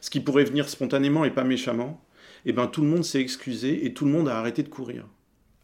Ce 0.00 0.10
qui 0.10 0.20
pourrait 0.20 0.44
venir 0.44 0.68
spontanément 0.68 1.24
et 1.24 1.30
pas 1.30 1.44
méchamment, 1.44 2.02
et 2.46 2.52
ben 2.52 2.66
tout 2.68 2.82
le 2.82 2.88
monde 2.88 3.04
s'est 3.04 3.20
excusé 3.20 3.84
et 3.84 3.92
tout 3.92 4.04
le 4.04 4.12
monde 4.12 4.28
a 4.28 4.38
arrêté 4.38 4.62
de 4.62 4.68
courir. 4.68 5.04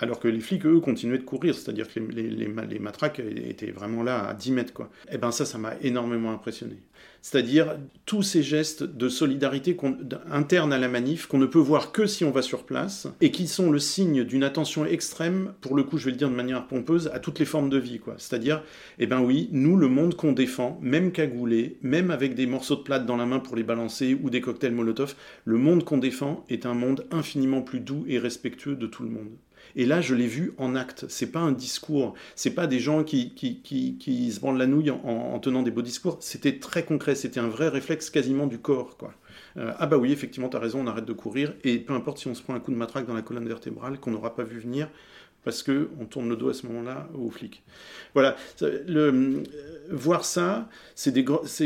Alors 0.05 0.21
que 0.21 0.29
les 0.29 0.41
flics, 0.41 0.67
eux, 0.67 0.81
continuaient 0.81 1.17
de 1.17 1.23
courir, 1.23 1.55
c'est-à-dire 1.55 1.89
que 1.89 1.99
les, 1.99 2.79
matraques 2.79 3.21
étaient 3.21 3.71
vraiment 3.71 4.03
là 4.03 4.29
à 4.29 4.35
10 4.35 4.53
mètres, 4.53 4.75
quoi. 4.75 4.91
Et 5.11 5.17
ben 5.17 5.31
ça, 5.31 5.47
ça 5.47 5.57
m'a 5.57 5.73
énormément 5.81 6.31
impressionné 6.31 6.77
c'est-à-dire 7.25 7.79
tous 8.05 8.23
ces 8.23 8.43
gestes 8.43 8.83
de 8.83 9.09
solidarité 9.09 9.75
interne 10.31 10.75
à 10.75 10.79
la 10.79 10.89
manif 10.89 11.27
qu'on 11.27 11.39
ne 11.39 11.47
peut 11.47 11.59
voir 11.59 11.91
que 11.91 12.07
si 12.07 12.23
on 12.23 12.31
va 12.31 12.43
sur 12.43 12.65
place 12.65 13.09
et 13.23 13.31
qui 13.31 13.49
sont 13.49 13.71
le 13.71 13.79
signe 13.79 14.25
d'une 14.25 14.45
attention 14.45 14.85
extrême, 14.85 15.55
pour 15.63 15.75
le 15.75 15.85
coup 15.85 15.97
je 15.97 16.05
vais 16.05 16.11
le 16.11 16.19
dire 16.19 16.29
de 16.29 16.35
manière 16.35 16.67
pompeuse, 16.67 17.11
à 17.15 17.21
toutes 17.21 17.39
les 17.39 17.47
formes 17.47 17.71
de 17.71 17.79
vie. 17.79 17.99
C'est-à-dire, 18.19 18.63
eh 18.99 19.07
ben 19.07 19.23
oui, 19.23 19.49
nous, 19.53 19.79
le 19.79 19.89
monde 19.89 20.17
qu'on 20.17 20.33
défend, 20.33 20.79
même 20.83 21.13
cagoulé, 21.13 21.79
même 21.81 22.11
avec 22.11 22.35
des 22.35 22.47
morceaux 22.47 22.77
de 22.77 22.83
plate 22.83 23.07
dans 23.07 23.17
la 23.17 23.25
main 23.25 23.39
pour 23.39 23.57
les 23.57 23.63
balancer 23.63 24.19
ou 24.23 24.29
des 24.29 24.43
cocktails 24.43 24.73
Molotov, 24.73 25.15
le 25.47 25.57
monde 25.57 25.83
qu'on 25.83 25.97
défend 25.97 26.45
est 26.51 26.67
un 26.67 26.75
monde 26.75 27.07
infiniment 27.11 27.63
plus 27.63 27.81
doux 27.81 28.05
et 28.07 28.19
respectueux 28.19 28.77
de 28.77 28.87
tout 28.87 29.03
le 29.03 29.09
monde. 29.09 29.31
Et 29.77 29.87
là, 29.87 30.01
je 30.01 30.15
l'ai 30.15 30.27
vu 30.27 30.55
en 30.59 30.77
acte. 30.77 31.07
C'est 31.09 31.31
pas 31.31 31.41
un 31.41 31.53
discours. 31.53 32.15
C'est 32.37 32.55
pas 32.55 32.67
des 32.67 32.79
gens 32.79 33.05
qui, 33.05 33.35
qui, 33.35 33.61
qui, 33.63 34.33
se 34.33 34.41
branlent 34.41 34.59
la 34.59 34.67
nouille 34.67 34.91
en, 34.91 35.01
en, 35.05 35.39
tenant 35.39 35.63
des 35.63 35.71
beaux 35.71 35.83
discours. 35.83 36.19
C'était 36.21 36.59
très 36.59 36.85
concret. 36.85 37.15
C'était 37.15 37.41
un 37.41 37.49
vrai 37.49 37.69
réflexe 37.69 38.11
quasiment 38.11 38.47
du 38.47 38.59
corps. 38.59 38.97
Euh, 39.57 39.73
ah 39.79 39.87
bah 39.87 39.97
oui, 39.97 40.13
effectivement, 40.13 40.49
tu 40.49 40.57
as 40.57 40.61
raison, 40.61 40.81
on 40.81 40.87
arrête 40.87 41.05
de 41.05 41.13
courir. 41.13 41.55
Et 41.65 41.79
peu 41.79 41.93
importe 41.93 42.19
si 42.19 42.29
on 42.29 42.35
se 42.35 42.43
prend 42.43 42.55
un 42.55 42.61
coup 42.61 42.71
de 42.71 42.77
matraque 42.77 43.07
dans 43.07 43.15
la 43.15 43.23
colonne 43.23 43.49
vertébrale 43.49 43.99
qu'on 43.99 44.11
n'aura 44.11 44.35
pas 44.35 44.45
vu 44.45 44.59
venir, 44.59 44.89
parce 45.45 45.63
que 45.63 45.91
on 46.01 46.07
tourne 46.07 46.29
le 46.29 46.37
dos 46.37 46.49
à 46.49 46.55
ce 46.55 46.67
moment-là 46.67 47.09
aux 47.15 47.31
flics. 47.31 47.63
Voilà. 48.15 48.37
Euh, 48.63 49.43
voir 49.91 50.25
ça, 50.25 50.69
c'est 50.95 51.13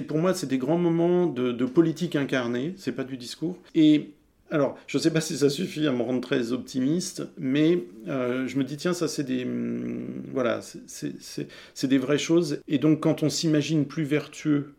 pour 0.03 0.19
moi, 0.19 0.35
c'est 0.35 0.49
des 0.49 0.59
grands 0.59 0.79
moments 0.79 1.27
de, 1.27 1.53
de 1.53 1.65
politique 1.65 2.17
incarnée. 2.17 2.75
C'est 2.77 2.93
pas 2.93 3.05
du 3.05 3.17
discours. 3.17 3.57
Et 3.75 4.13
alors, 4.51 4.79
je 4.87 4.97
ne 4.97 5.03
sais 5.03 5.11
pas 5.11 5.21
si 5.21 5.37
ça 5.37 5.51
suffit 5.51 5.87
à 5.87 5.93
me 5.93 6.03
rendre 6.03 6.21
très 6.23 6.53
optimiste, 6.53 7.23
mais 7.39 7.85
euh, 8.09 8.47
je 8.47 8.57
me 8.57 8.65
dis, 8.65 8.77
tiens, 8.79 8.95
ça, 8.95 9.07
c'est 9.07 9.25
des, 9.25 9.45
hum, 9.45 10.23
voilà, 10.33 10.61
c'est 10.87 11.87
des 11.87 11.99
vraies 11.99 12.19
choses. 12.19 12.61
Et 12.67 12.79
donc, 12.79 13.01
quand 13.01 13.23
on 13.23 13.29
s'imagine 13.29 13.87
plus 13.87 14.05
vertueux 14.05 14.75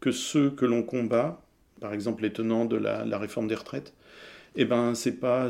que 0.00 0.10
ceux 0.12 0.50
que 0.50 0.66
l'on 0.66 0.82
combat, 0.82 1.40
par 1.80 1.92
exemple 1.94 2.22
les 2.22 2.32
tenants 2.32 2.64
de 2.66 2.76
la, 2.76 3.04
la 3.04 3.18
réforme 3.18 3.48
des 3.48 3.54
retraites, 3.54 3.94
eh 4.56 4.64
ben, 4.64 4.94
c'est 4.94 5.12
pas, 5.12 5.48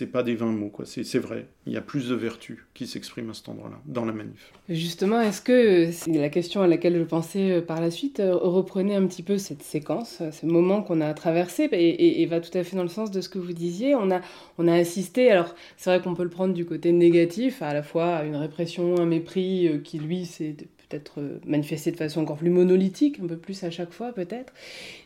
c'est 0.00 0.06
pas 0.06 0.22
des 0.22 0.34
vains 0.34 0.46
mots, 0.46 0.70
quoi. 0.70 0.86
C'est 0.86 1.18
vrai. 1.18 1.46
Il 1.66 1.74
y 1.74 1.76
a 1.76 1.82
plus 1.82 2.08
de 2.08 2.14
vertu 2.14 2.66
qui 2.72 2.86
s'expriment 2.86 3.28
à 3.28 3.34
cet 3.34 3.50
endroit-là, 3.50 3.78
dans 3.84 4.06
la 4.06 4.12
manif. 4.12 4.50
Justement, 4.70 5.20
est-ce 5.20 5.42
que 5.42 5.92
c'est 5.92 6.10
la 6.12 6.30
question 6.30 6.62
à 6.62 6.66
laquelle 6.66 6.96
je 6.96 7.02
pensais 7.02 7.50
euh, 7.50 7.60
par 7.60 7.82
la 7.82 7.90
suite 7.90 8.18
euh, 8.18 8.34
reprenez 8.34 8.96
un 8.96 9.06
petit 9.06 9.22
peu 9.22 9.36
cette 9.36 9.62
séquence, 9.62 10.22
euh, 10.22 10.30
ce 10.30 10.46
moment 10.46 10.80
qu'on 10.80 11.02
a 11.02 11.12
traversé, 11.12 11.68
et, 11.70 12.24
va 12.24 12.40
tout 12.40 12.56
à 12.56 12.64
fait 12.64 12.76
dans 12.76 12.82
le 12.82 12.88
sens 12.88 13.10
de 13.10 13.20
ce 13.20 13.28
que 13.28 13.38
vous 13.38 13.52
disiez. 13.52 13.94
On 13.94 14.10
a, 14.10 14.22
on 14.56 14.68
a 14.68 14.74
assisté, 14.74 15.30
alors 15.30 15.54
c'est 15.76 15.90
vrai 15.90 16.00
qu'on 16.00 16.14
peut 16.14 16.24
le 16.24 16.30
prendre 16.30 16.54
du 16.54 16.64
côté 16.64 16.92
négatif, 16.92 17.60
à 17.60 17.74
la 17.74 17.82
fois 17.82 18.16
à 18.16 18.24
une 18.24 18.36
répression, 18.36 18.98
un 18.98 19.04
mépris 19.06 19.82
qui, 19.84 19.98
lui, 19.98 20.24
c'est 20.24 20.56
peut-être 20.90 21.20
manifesté 21.46 21.92
de 21.92 21.96
façon 21.96 22.20
encore 22.20 22.36
plus 22.36 22.50
monolithique, 22.50 23.18
un 23.22 23.26
peu 23.26 23.36
plus 23.36 23.62
à 23.64 23.70
chaque 23.70 23.92
fois 23.92 24.12
peut-être. 24.12 24.52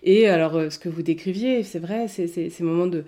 Et 0.03 0.27
alors, 0.29 0.73
ce 0.73 0.79
que 0.79 0.89
vous 0.89 1.03
décriviez, 1.03 1.63
c'est 1.63 1.79
vrai, 1.79 2.09
c'est 2.09 2.27
ces 2.27 2.65
moments 2.65 2.87
de, 2.87 3.05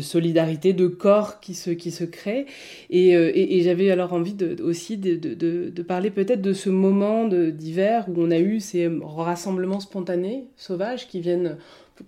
solidarité, 0.00 0.72
de 0.72 0.86
corps 0.86 1.40
qui 1.40 1.54
se, 1.54 2.04
créent. 2.04 2.46
Et, 2.88 3.14
euh, 3.16 3.30
et, 3.34 3.60
j'avais 3.62 3.90
alors 3.90 4.12
envie 4.12 4.36
aussi 4.62 4.96
de, 4.96 5.34
de 5.34 5.82
parler 5.82 6.10
peut-être 6.10 6.42
de 6.42 6.52
ce 6.52 6.70
moment 6.70 7.28
d'hiver 7.28 8.06
où 8.08 8.14
on 8.16 8.30
a 8.30 8.38
eu 8.38 8.60
ces 8.60 8.90
rassemblements 9.02 9.80
spontanés, 9.80 10.44
sauvages, 10.56 11.06
qui 11.06 11.20
viennent 11.20 11.56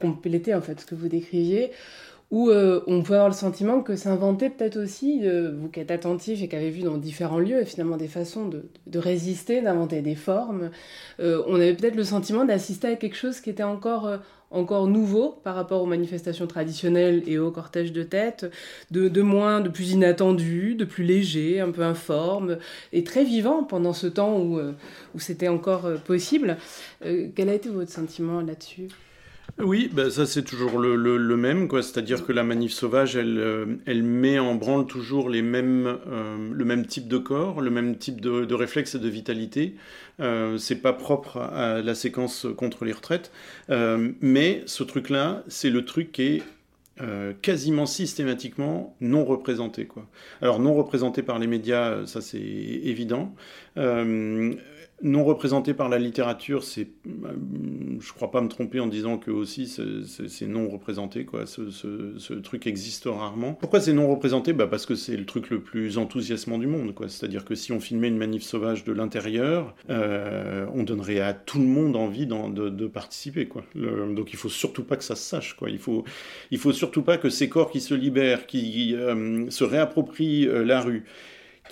compléter 0.01 0.55
en 0.55 0.61
fait 0.61 0.81
ce 0.81 0.87
que 0.87 0.95
vous 0.95 1.09
décriviez 1.09 1.71
où 2.33 2.49
euh, 2.49 2.81
on 2.87 3.03
peut 3.03 3.13
avoir 3.13 3.29
le 3.29 3.35
sentiment 3.35 3.83
que 3.83 3.95
s'inventer 3.95 4.49
peut-être 4.49 4.79
aussi, 4.79 5.21
euh, 5.23 5.53
vous 5.55 5.69
qui 5.69 5.81
êtes 5.81 5.91
attentif 5.91 6.43
et 6.43 6.49
qui 6.49 6.57
avez 6.57 6.71
vu 6.71 6.81
dans 6.81 6.97
différents 6.97 7.39
lieux 7.39 7.63
finalement 7.65 7.99
des 7.99 8.09
façons 8.09 8.49
de, 8.49 8.99
résister, 8.99 9.61
d'inventer 9.61 10.01
des 10.01 10.15
formes, 10.15 10.71
euh, 11.21 11.43
on 11.47 11.57
avait 11.57 11.75
peut-être 11.75 11.95
le 11.95 12.05
sentiment 12.05 12.47
d'assister 12.47 12.89
à 12.89 12.97
quelque 12.97 13.17
chose 13.17 13.41
qui 13.41 13.51
était 13.51 13.63
encore, 13.63 14.11
encore 14.51 14.87
nouveau 14.87 15.41
par 15.45 15.55
rapport 15.55 15.83
aux 15.83 15.87
manifestations 15.87 16.47
traditionnelles 16.47 17.23
et 17.27 17.39
au 17.39 17.51
cortège 17.51 17.93
de 17.93 18.03
tête, 18.03 18.51
de, 18.91 19.09
de, 19.09 19.21
moins, 19.21 19.61
de 19.61 19.69
plus 19.69 19.91
inattendu, 19.91 20.75
de 20.75 20.87
plus 20.87 21.05
léger, 21.05 21.61
un 21.61 21.71
peu 21.71 21.83
informe 21.83 22.57
et 22.95 23.05
très 23.05 23.25
vivant 23.25 23.63
pendant 23.63 23.93
ce 23.93 24.07
temps 24.07 24.39
où, 24.39 24.59
où 25.15 25.21
c'était 25.21 25.49
encore 25.49 25.87
possible. 26.07 26.57
quel 27.03 27.51
a 27.51 27.55
été 27.55 27.69
votre 27.69 27.91
sentiment 27.91 28.41
là-dessus? 28.41 28.89
Oui, 29.59 29.91
bah 29.93 30.11
ça 30.11 30.25
c'est 30.27 30.43
toujours 30.43 30.79
le, 30.79 30.97
le, 30.97 31.37
même, 31.37 31.69
quoi. 31.69 31.83
C'est-à-dire 31.83 32.25
que 32.25 32.33
la 32.33 32.43
manif 32.43 32.73
sauvage, 32.73 33.17
elle, 33.17 33.39
euh, 33.39 33.67
elle 33.87 34.03
met 34.03 34.39
en 34.39 34.55
branle 34.55 34.87
toujours 34.87 35.29
les 35.29 35.43
mêmes, 35.43 35.99
euh, 36.11 36.51
le 36.51 36.65
même 36.65 36.87
type 36.87 37.07
de 37.07 37.19
corps, 37.19 37.61
le 37.61 37.71
même 37.71 37.97
type 37.97 38.21
de, 38.21 38.55
réflexe 38.55 38.95
et 38.95 38.99
de 38.99 39.09
vitalité. 39.09 39.75
Euh, 40.21 40.57
c'est 40.57 40.77
pas 40.77 40.93
propre 40.93 41.37
à 41.39 41.83
la 41.83 41.95
séquence 41.95 42.47
contre 42.57 42.85
les 42.85 42.93
retraites, 42.93 43.31
mais 43.69 44.63
ce 44.67 44.83
truc-là, 44.85 45.43
c'est 45.49 45.71
le 45.71 45.85
truc 45.85 46.13
qui 46.13 46.23
est 46.23 46.43
quasiment 47.43 47.87
systématiquement 47.87 48.95
non 49.01 49.25
représenté. 49.25 49.89
Alors 50.41 50.61
non 50.61 50.75
représenté 50.75 51.23
par 51.23 51.39
les 51.39 51.47
médias, 51.47 52.07
ça 52.07 52.21
c'est 52.21 52.39
évident, 52.39 53.35
non 55.03 55.25
représenté 55.25 55.75
par 55.75 55.89
la 55.89 55.99
littérature, 55.99 56.63
c'est, 56.63 56.89
euh, 57.07 57.33
je 58.01 58.13
crois 58.13 58.31
pas 58.31 58.41
me 58.41 58.49
tromper 58.49 58.79
en 58.79 58.87
disant 58.87 59.19
que 59.19 59.31
aussi 59.31 59.67
c'est 59.67 60.47
non 60.47 60.69
représenté, 60.69 61.25
quoi. 61.25 61.45
Ce, 61.47 62.33
truc 62.35 62.67
existe 62.67 63.05
rarement. 63.07 63.55
Pourquoi 63.55 63.81
c'est 63.81 63.93
non 63.93 64.09
représenté 64.09 64.53
bah 64.53 64.67
Parce 64.67 64.87
que 64.87 64.95
c'est 64.95 65.17
le 65.17 65.27
truc 65.27 65.51
le 65.51 65.61
plus 65.61 65.99
enthousiasmant 65.99 66.59
du 66.59 66.67
monde, 66.67 66.95
quoi. 66.95 67.09
C'est-à-dire 67.09 67.45
que 67.45 67.55
si 67.55 67.73
on 67.73 67.81
filmait 67.81 68.09
une 68.09 68.17
manif 68.17 68.43
sauvage 68.43 68.85
de 68.85 68.93
l'intérieur, 68.93 69.75
euh, 69.91 70.67
on 70.75 70.85
donnerait 70.85 71.21
à 71.21 71.33
tout 71.35 71.59
le 71.59 71.67
monde 71.67 71.97
envie 71.97 72.27
de, 72.27 72.87
participer, 72.87 73.47
quoi. 73.47 73.65
Donc 73.75 74.33
il 74.33 74.37
faut 74.37 74.49
surtout 74.49 74.85
pas 74.85 74.97
que 74.97 75.05
ça 75.05 75.17
se 75.17 75.23
sache, 75.23 75.55
quoi. 75.55 75.71
Il 75.71 75.79
faut, 75.79 76.05
il 76.51 76.59
faut 76.59 76.73
surtout 76.73 77.03
pas 77.03 77.19
que 77.19 77.29
ces 77.29 77.49
corps 77.49 77.71
qui 77.71 77.81
se 77.81 77.95
libèrent, 77.95 78.47
qui 78.47 78.95
euh, 78.95 79.51
se 79.51 79.65
réapproprient 79.65 80.49
la 80.65 80.81
rue, 80.81 81.05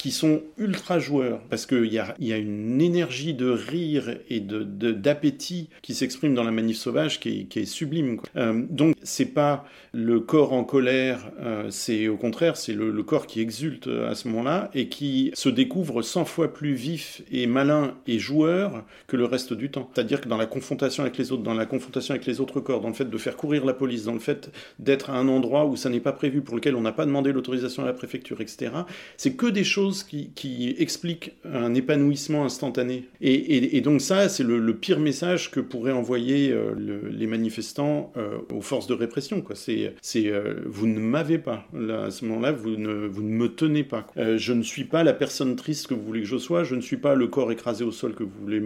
qui 0.00 0.12
sont 0.12 0.40
ultra 0.56 0.98
joueurs, 0.98 1.40
parce 1.50 1.66
qu'il 1.66 1.92
y 1.92 1.98
a, 1.98 2.14
y 2.20 2.32
a 2.32 2.38
une 2.38 2.80
énergie 2.80 3.34
de 3.34 3.50
rire 3.50 4.16
et 4.30 4.40
d'appétit 4.40 5.64
de, 5.64 5.80
qui 5.82 5.92
s'exprime 5.92 6.32
dans 6.34 6.42
la 6.42 6.50
manif 6.50 6.78
sauvage 6.78 7.20
qui 7.20 7.46
est, 7.54 7.64
sublime. 7.66 8.16
Quoi. 8.16 8.30
Euh, 8.36 8.64
donc 8.70 8.96
c'est 9.02 9.26
pas 9.26 9.66
le 9.92 10.20
corps 10.20 10.54
en 10.54 10.64
colère, 10.64 11.30
euh, 11.40 11.66
c'est 11.68 12.08
au 12.08 12.16
contraire, 12.16 12.56
c'est 12.56 12.72
le, 12.72 12.90
le, 12.90 13.02
corps 13.02 13.26
qui 13.26 13.42
exulte 13.42 13.88
à 13.88 14.14
ce 14.14 14.26
moment-là 14.28 14.70
et 14.72 14.88
qui 14.88 15.32
se 15.34 15.50
découvre 15.50 16.00
100 16.00 16.24
fois 16.24 16.50
plus 16.50 16.72
vif 16.72 17.20
et 17.30 17.46
malin 17.46 17.94
et 18.06 18.18
joueur 18.18 18.84
que 19.06 19.18
le 19.18 19.26
reste 19.26 19.52
du 19.52 19.70
temps. 19.70 19.90
C'est-à-dire 19.92 20.22
que 20.22 20.30
dans 20.30 20.38
la 20.38 20.46
confrontation 20.46 21.02
avec 21.02 21.18
les 21.18 21.30
autres, 21.30 21.42
dans 21.42 21.52
la 21.52 21.66
confrontation 21.66 22.14
avec 22.14 22.24
les 22.24 22.40
autres 22.40 22.60
corps, 22.60 22.80
dans 22.80 22.88
le 22.88 22.94
fait 22.94 23.10
de 23.10 23.18
faire 23.18 23.36
courir 23.36 23.66
la 23.66 23.74
police, 23.74 24.04
dans 24.04 24.14
le 24.14 24.18
fait 24.18 24.50
d'être 24.78 25.10
à 25.10 25.18
un 25.18 25.28
endroit 25.28 25.66
où 25.66 25.76
ça 25.76 25.90
n'est 25.90 26.00
pas 26.00 26.12
prévu, 26.12 26.40
pour 26.40 26.54
lequel 26.54 26.74
on 26.74 26.80
n'a 26.80 26.92
pas 26.92 27.04
demandé 27.04 27.32
l'autorisation 27.32 27.82
à 27.82 27.86
la 27.86 27.92
préfecture, 27.92 28.40
etc., 28.40 28.72
c'est 29.18 29.34
que 29.34 29.44
des 29.44 29.64
choses 29.64 29.89
qui, 30.04 30.74
explique 30.78 31.32
un 31.44 31.74
épanouissement 31.74 32.44
instantané. 32.44 33.04
Et, 33.20 33.80
donc 33.80 34.00
ça, 34.00 34.28
c'est 34.28 34.42
le, 34.42 34.74
pire 34.74 35.00
message 35.00 35.50
que 35.50 35.60
pourraient 35.60 35.92
envoyer 35.92 36.52
euh, 36.52 36.72
le, 36.76 37.08
les 37.08 37.26
manifestants 37.26 38.12
euh, 38.16 38.38
aux 38.52 38.60
forces 38.60 38.86
de 38.86 38.94
répression. 38.94 39.44
C'est 39.54 40.26
euh, 40.26 40.54
vous 40.66 40.86
ne 40.86 40.98
m'avez 40.98 41.38
pas. 41.38 41.66
À 42.04 42.10
ce 42.10 42.24
moment-là, 42.24 42.52
vous 42.52 42.76
ne, 42.76 43.06
vous 43.06 43.22
ne 43.22 43.28
me 43.28 43.48
tenez 43.48 43.84
pas. 43.84 44.06
Je 44.16 44.52
ne 44.52 44.62
suis 44.62 44.84
pas 44.84 45.02
la 45.02 45.12
personne 45.12 45.56
triste 45.56 45.88
que 45.88 45.94
vous 45.94 46.02
voulez 46.02 46.20
que 46.20 46.26
je 46.26 46.38
sois. 46.38 46.64
Je 46.64 46.74
ne 46.74 46.80
suis 46.80 46.96
pas 46.96 47.14
le 47.14 47.26
corps 47.26 47.52
écrasé 47.52 47.84
au 47.84 47.92
sol 47.92 48.14
que 48.14 48.22
vous 48.22 48.30
voulez, 48.40 48.62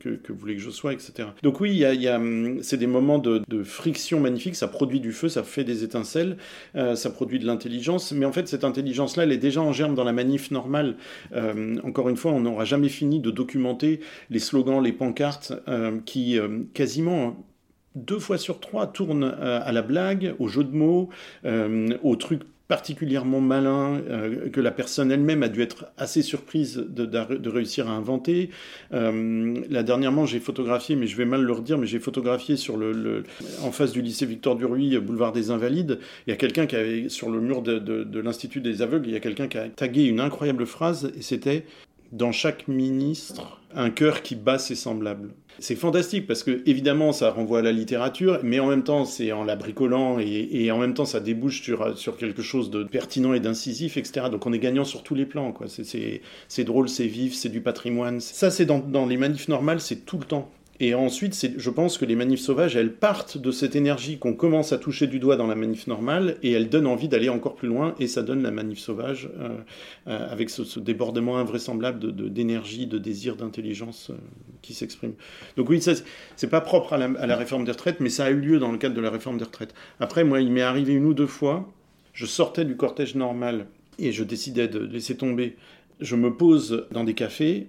que, 0.00 0.10
que 0.10 0.32
vous 0.32 0.38
voulez 0.38 0.56
que 0.56 0.62
je 0.62 0.70
sois, 0.70 0.92
etc. 0.92 1.28
Donc 1.42 1.60
oui, 1.60 1.74
y 1.74 1.84
a, 1.84 1.94
y 1.94 2.08
a 2.08 2.20
c'est 2.62 2.76
des 2.76 2.86
moments 2.86 3.18
de, 3.18 3.42
de, 3.48 3.62
friction 3.62 4.20
magnifiques. 4.20 4.56
Ça 4.56 4.68
produit 4.68 5.00
du 5.00 5.12
feu, 5.12 5.28
ça 5.28 5.42
fait 5.42 5.64
des 5.64 5.84
étincelles, 5.84 6.36
ça 6.74 7.10
produit 7.10 7.38
de 7.38 7.46
l'intelligence. 7.46 8.12
Mais 8.12 8.26
en 8.26 8.32
fait, 8.32 8.48
cette 8.48 8.64
intelligence-là, 8.64 9.24
elle 9.24 9.32
est 9.32 9.36
déjà 9.38 9.60
en 9.60 9.72
germe 9.72 9.94
dans 9.94 10.04
la 10.04 10.12
manif 10.12 10.50
Euh, 11.32 11.76
encore 11.84 12.08
une 12.08 12.16
fois, 12.16 12.32
on 12.32 12.40
n'aura 12.40 12.64
jamais 12.64 12.88
fini 12.88 13.20
de 13.20 13.30
documenter 13.30 14.00
les 14.30 14.38
slogans, 14.38 14.82
les 14.82 14.92
pancartes 14.92 15.52
euh, 15.68 15.98
qui 16.04 16.38
euh, 16.38 16.60
quasiment 16.74 17.44
deux 17.94 18.18
fois 18.18 18.36
sur 18.36 18.60
trois 18.60 18.86
tournent 18.86 19.24
à 19.24 19.72
la 19.72 19.80
blague, 19.80 20.34
au 20.38 20.48
jeu 20.48 20.62
de 20.64 20.76
mots, 20.76 21.08
au 22.02 22.16
truc 22.16 22.42
particulièrement 22.68 23.40
malin 23.40 24.00
euh, 24.08 24.48
que 24.50 24.60
la 24.60 24.70
personne 24.70 25.10
elle-même 25.12 25.42
a 25.42 25.48
dû 25.48 25.62
être 25.62 25.86
assez 25.96 26.22
surprise 26.22 26.84
de, 26.88 27.48
réussir 27.48 27.88
à 27.88 27.92
inventer. 27.92 28.50
Euh, 28.92 29.62
là 29.70 29.82
dernièrement, 29.82 30.26
j'ai 30.26 30.40
photographié, 30.40 30.96
mais 30.96 31.06
je 31.06 31.16
vais 31.16 31.24
mal 31.24 31.42
le 31.42 31.52
redire, 31.52 31.78
mais 31.78 31.86
j'ai 31.86 32.00
photographié 32.00 32.56
sur 32.56 32.76
le, 32.76 32.92
le, 32.92 33.24
en 33.62 33.70
face 33.70 33.92
du 33.92 34.02
lycée 34.02 34.26
Victor 34.26 34.56
Duruy, 34.56 34.98
boulevard 34.98 35.32
des 35.32 35.50
Invalides. 35.50 36.00
Il 36.26 36.30
y 36.30 36.32
a 36.32 36.36
quelqu'un 36.36 36.66
qui 36.66 36.76
avait 36.76 37.08
sur 37.08 37.30
le 37.30 37.40
mur 37.40 37.62
de, 37.62 37.78
de 37.78 38.20
l'Institut 38.20 38.60
des 38.60 38.82
aveugles, 38.82 39.08
il 39.08 39.12
y 39.12 39.16
a 39.16 39.20
quelqu'un 39.20 39.48
qui 39.48 39.58
a 39.58 39.68
tagué 39.68 40.04
une 40.04 40.20
incroyable 40.20 40.66
phrase 40.66 41.12
et 41.16 41.22
c'était 41.22 41.64
dans 42.12 42.32
chaque 42.32 42.68
ministre 42.68 43.60
un 43.74 43.90
cœur 43.90 44.22
qui 44.22 44.34
bat 44.34 44.58
ses 44.58 44.74
semblables. 44.74 45.30
C'est 45.58 45.74
fantastique 45.74 46.26
parce 46.26 46.42
que 46.42 46.62
évidemment 46.66 47.12
ça 47.12 47.30
renvoie 47.30 47.60
à 47.60 47.62
la 47.62 47.72
littérature, 47.72 48.40
mais 48.42 48.60
en 48.60 48.66
même 48.66 48.84
temps 48.84 49.04
c'est 49.04 49.32
en 49.32 49.44
la 49.44 49.56
bricolant 49.56 50.18
et, 50.18 50.70
en 50.70 50.78
même 50.78 50.94
temps 50.94 51.04
ça 51.04 51.20
débouche 51.20 51.62
sur, 51.62 51.96
sur 51.96 52.16
quelque 52.16 52.42
chose 52.42 52.70
de 52.70 52.84
pertinent 52.84 53.32
et 53.32 53.40
d'incisif, 53.40 53.96
etc. 53.96 54.26
Donc 54.30 54.46
on 54.46 54.52
est 54.52 54.58
gagnant 54.58 54.84
sur 54.84 55.02
tous 55.02 55.14
les 55.14 55.26
plans. 55.26 55.54
C'est 56.48 56.64
drôle, 56.64 56.88
c'est 56.88 57.06
vif, 57.06 57.34
c'est 57.34 57.48
du 57.48 57.60
patrimoine. 57.60 58.20
Ça 58.20 58.50
c'est 58.50 58.66
dans, 58.66 58.78
dans 58.78 59.06
les 59.06 59.16
manifs 59.16 59.48
normales, 59.48 59.80
c'est 59.80 60.04
tout 60.04 60.18
le 60.18 60.24
temps. 60.24 60.50
Et 60.78 60.94
ensuite, 60.94 61.52
je 61.56 61.70
pense 61.70 61.96
que 61.96 62.04
les 62.04 62.16
manifs 62.16 62.40
sauvages, 62.40 62.76
elles 62.76 62.92
partent 62.92 63.38
de 63.38 63.50
cette 63.50 63.76
énergie 63.76 64.18
qu'on 64.18 64.34
commence 64.34 64.72
à 64.72 64.78
toucher 64.78 65.06
du 65.06 65.18
doigt 65.18 65.36
dans 65.36 65.46
la 65.46 65.54
manif 65.54 65.86
normale, 65.86 66.36
et 66.42 66.52
elles 66.52 66.68
donnent 66.68 66.86
envie 66.86 67.08
d'aller 67.08 67.30
encore 67.30 67.54
plus 67.54 67.68
loin, 67.68 67.94
et 67.98 68.06
ça 68.06 68.22
donne 68.22 68.42
la 68.42 68.50
manif 68.50 68.78
sauvage, 68.78 69.30
euh, 69.38 69.56
euh, 70.08 70.30
avec 70.30 70.50
ce, 70.50 70.78
débordement 70.78 71.38
invraisemblable 71.38 72.14
d'énergie, 72.30 72.86
de, 72.86 72.98
désir, 72.98 73.36
d'intelligence 73.36 74.10
euh, 74.10 74.14
qui 74.60 74.74
s'exprime. 74.74 75.14
Donc 75.56 75.70
oui, 75.70 75.80
c'est 75.80 76.50
pas 76.50 76.60
propre 76.60 76.92
à 76.92 76.98
la, 76.98 77.06
à 77.18 77.26
la 77.26 77.36
réforme 77.36 77.64
des 77.64 77.72
retraites, 77.72 78.00
mais 78.00 78.10
ça 78.10 78.26
a 78.26 78.30
eu 78.30 78.40
lieu 78.40 78.58
dans 78.58 78.70
le 78.70 78.78
cadre 78.78 78.94
de 78.94 79.00
la 79.00 79.10
réforme 79.10 79.38
des 79.38 79.44
retraites. 79.44 79.74
Après, 79.98 80.24
moi, 80.24 80.40
il 80.40 80.52
m'est 80.52 80.62
arrivé 80.62 80.92
une 80.92 81.06
ou 81.06 81.14
deux 81.14 81.26
fois, 81.26 81.72
je 82.12 82.26
sortais 82.26 82.64
du 82.66 82.76
cortège 82.76 83.14
normal, 83.14 83.66
et 83.98 84.12
je 84.12 84.24
décidais 84.24 84.68
de 84.68 84.78
laisser 84.78 85.16
tomber. 85.16 85.56
Je 86.00 86.16
me 86.16 86.34
pose 86.34 86.86
dans 86.90 87.04
des 87.04 87.14
cafés, 87.14 87.68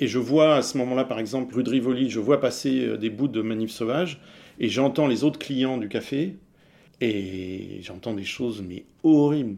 et 0.00 0.06
je 0.06 0.18
vois 0.18 0.56
à 0.56 0.62
ce 0.62 0.78
moment-là, 0.78 1.04
par 1.04 1.18
exemple, 1.18 1.54
rue 1.54 1.62
de 1.62 1.70
Rivoli, 1.70 2.10
je 2.10 2.20
vois 2.20 2.40
passer 2.40 2.84
euh, 2.84 2.96
des 2.96 3.10
bouts 3.10 3.28
de 3.28 3.42
manifs 3.42 3.70
sauvages, 3.70 4.20
et 4.60 4.68
j'entends 4.68 5.06
les 5.06 5.24
autres 5.24 5.38
clients 5.38 5.76
du 5.76 5.88
café, 5.88 6.36
et 7.00 7.78
j'entends 7.82 8.14
des 8.14 8.24
choses, 8.24 8.62
mais 8.66 8.84
horribles, 9.04 9.56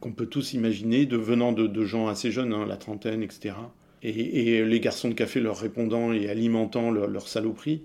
qu'on 0.00 0.12
peut 0.12 0.26
tous 0.26 0.52
imaginer, 0.52 1.06
de, 1.06 1.16
venant 1.16 1.52
de, 1.52 1.84
gens 1.84 2.08
assez 2.08 2.30
jeunes, 2.30 2.52
hein, 2.52 2.66
la 2.66 2.76
trentaine, 2.76 3.22
etc. 3.22 3.54
Et, 4.02 4.64
les 4.64 4.80
garçons 4.80 5.08
de 5.08 5.14
café 5.14 5.40
leur 5.40 5.58
répondant 5.58 6.12
et 6.12 6.28
alimentant 6.28 6.90
leur 6.90 7.26
saloperie. 7.26 7.82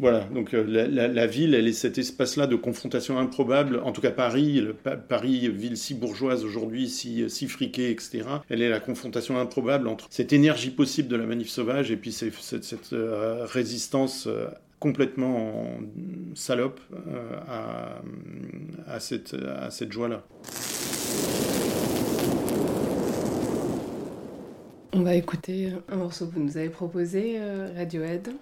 Voilà, 0.00 0.24
donc 0.24 0.54
euh, 0.54 0.64
la, 0.90 1.26
ville, 1.28 1.54
elle 1.54 1.68
est 1.68 1.72
cet 1.72 1.98
espace-là 1.98 2.48
de 2.48 2.56
confrontation 2.56 3.16
improbable. 3.16 3.80
En 3.84 3.92
tout 3.92 4.00
cas, 4.00 4.10
Paris, 4.10 4.66
Paris, 5.08 5.48
ville 5.48 5.76
si 5.76 5.94
bourgeoise 5.94 6.44
aujourd'hui, 6.44 6.88
si, 6.88 7.30
si 7.30 7.46
friquée, 7.46 7.90
etc. 7.90 8.24
Elle 8.50 8.60
est 8.60 8.68
la 8.68 8.80
confrontation 8.80 9.38
improbable 9.38 9.86
entre 9.86 10.08
cette 10.10 10.32
énergie 10.32 10.70
possible 10.70 11.08
de 11.08 11.14
la 11.14 11.26
manif 11.26 11.48
sauvage 11.48 11.92
et 11.92 11.96
puis 11.96 12.10
cette, 12.10 12.92
euh, 12.92 13.46
résistance 13.46 14.26
euh, 14.26 14.48
complètement 14.80 15.36
en 15.36 15.78
salope 16.34 16.80
à, 17.48 18.98
cette, 18.98 19.34
à 19.34 19.70
cette 19.70 19.92
joie-là. 19.92 20.24
On 24.92 25.02
va 25.02 25.14
écouter 25.14 25.72
un 25.88 25.96
morceau 25.96 26.26
que 26.26 26.34
vous 26.34 26.42
nous 26.42 26.56
avez 26.56 26.68
proposé, 26.68 27.38
Radiohead. 27.76 28.34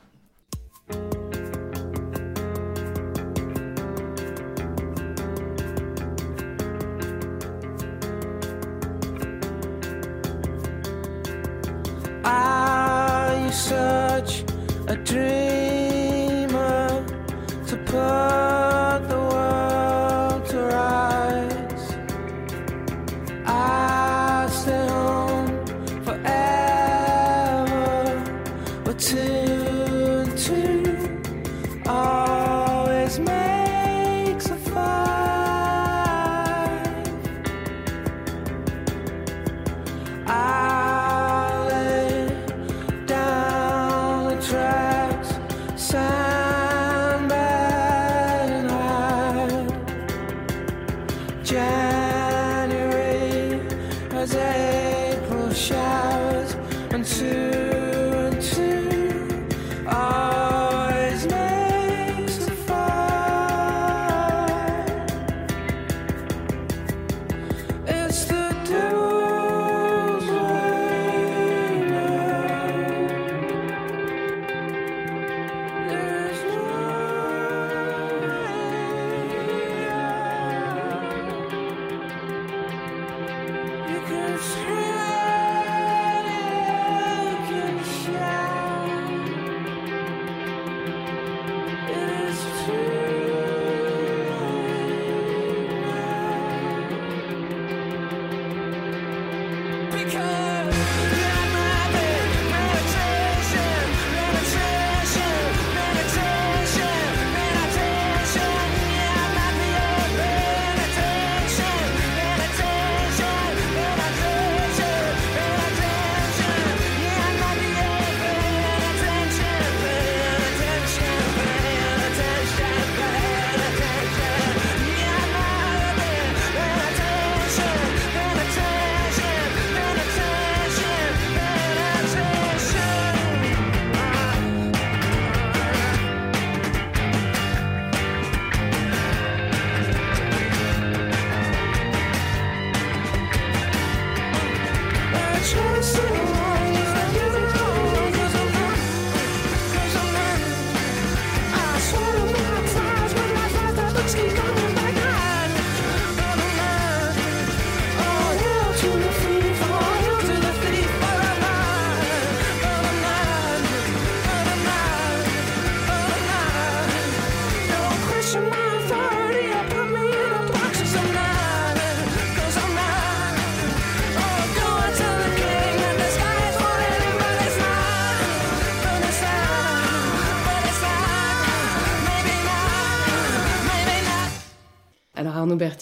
Let's 154.15 154.25
keep 154.27 154.37
going. 154.37 154.52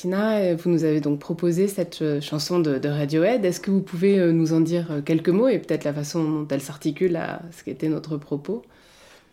Euh, 0.06 0.56
vous 0.58 0.70
nous 0.70 0.84
avez 0.84 1.00
donc 1.00 1.18
proposé 1.18 1.68
cette 1.68 2.02
euh, 2.02 2.20
chanson 2.20 2.58
de, 2.60 2.88
Radiohead. 2.88 3.44
Est-ce 3.44 3.60
que 3.60 3.70
vous 3.70 3.80
pouvez 3.80 4.18
euh, 4.18 4.32
nous 4.32 4.52
en 4.52 4.60
dire 4.60 5.02
quelques 5.04 5.28
mots 5.28 5.48
et 5.48 5.58
peut-être 5.58 5.84
la 5.84 5.92
façon 5.92 6.24
dont 6.24 6.48
elle 6.48 6.60
s'articule 6.60 7.16
à 7.16 7.42
ce 7.52 7.64
qu'était 7.64 7.88
notre 7.88 8.16
propos? 8.16 8.62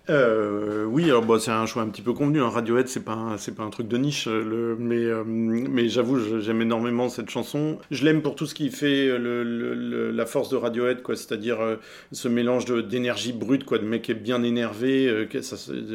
Euh, 0.10 0.86
oui, 0.86 1.04
alors 1.06 1.26
bon, 1.26 1.38
c'est 1.38 1.52
un 1.52 1.66
choix 1.66 1.82
un 1.82 1.90
petit 1.90 2.02
peu 2.02 2.14
convenu. 2.14 2.40
Un 2.40 2.48
Radiohead, 2.50 2.88
c'est 2.88 3.04
pas 3.04 3.36
pas 3.58 3.64
un 3.64 3.70
truc 3.70 3.90
de 3.90 3.98
niche, 3.98 4.28
euh, 4.30 4.76
euh, 4.80 5.24
mais 5.26 5.90
j'avoue, 5.90 6.40
j'aime 6.40 6.62
énormément 6.62 7.10
cette 7.10 7.30
chanson. 7.30 7.78
Je 7.92 8.06
l'aime 8.06 8.22
pour 8.22 8.36
tout 8.36 8.46
ce 8.46 8.56
qui 8.56 8.70
fait 8.70 9.10
euh, 9.10 10.12
la 10.14 10.26
force 10.26 10.48
de 10.48 10.56
Radiohead, 10.56 11.02
quoi. 11.02 11.18
C'est-à-dire 11.18 11.60
euh, 11.60 11.76
ce 12.14 12.30
mélange 12.30 12.66
d'énergie 12.88 13.34
brute, 13.34 13.66
quoi, 13.66 13.80
de 13.80 13.84
mec 13.86 14.04
qui 14.04 14.12
est 14.12 14.16
bien 14.16 14.44
énervé. 14.44 15.10
euh, 15.10 15.26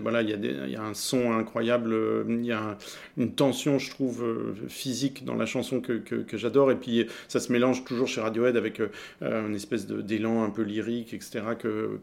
voilà, 0.02 0.20
il 0.20 0.70
y 0.70 0.76
a 0.76 0.82
un 0.82 0.92
son 0.94 1.32
incroyable, 1.32 1.92
euh, 1.94 2.24
il 2.28 2.44
y 2.44 2.52
a 2.52 2.60
un- 2.60 2.76
une 3.16 3.32
tension, 3.34 3.78
je 3.78 3.88
trouve, 3.90 4.22
euh, 4.22 4.54
physique 4.68 5.24
dans 5.24 5.34
la 5.36 5.46
chanson 5.46 5.80
que 5.80 6.02
j'adore. 6.36 6.70
Et 6.70 6.76
puis 6.76 7.06
ça 7.28 7.40
se 7.40 7.50
mélange 7.50 7.84
toujours 7.84 8.08
chez 8.08 8.20
Radiohead 8.20 8.56
avec 8.56 8.80
euh, 8.80 8.88
euh, 9.22 9.46
une 9.48 9.54
espèce 9.54 9.86
d'élan 9.86 10.44
un 10.44 10.50
peu 10.50 10.62
lyrique, 10.62 11.14
etc. 11.14 11.56
Que, 11.58 11.98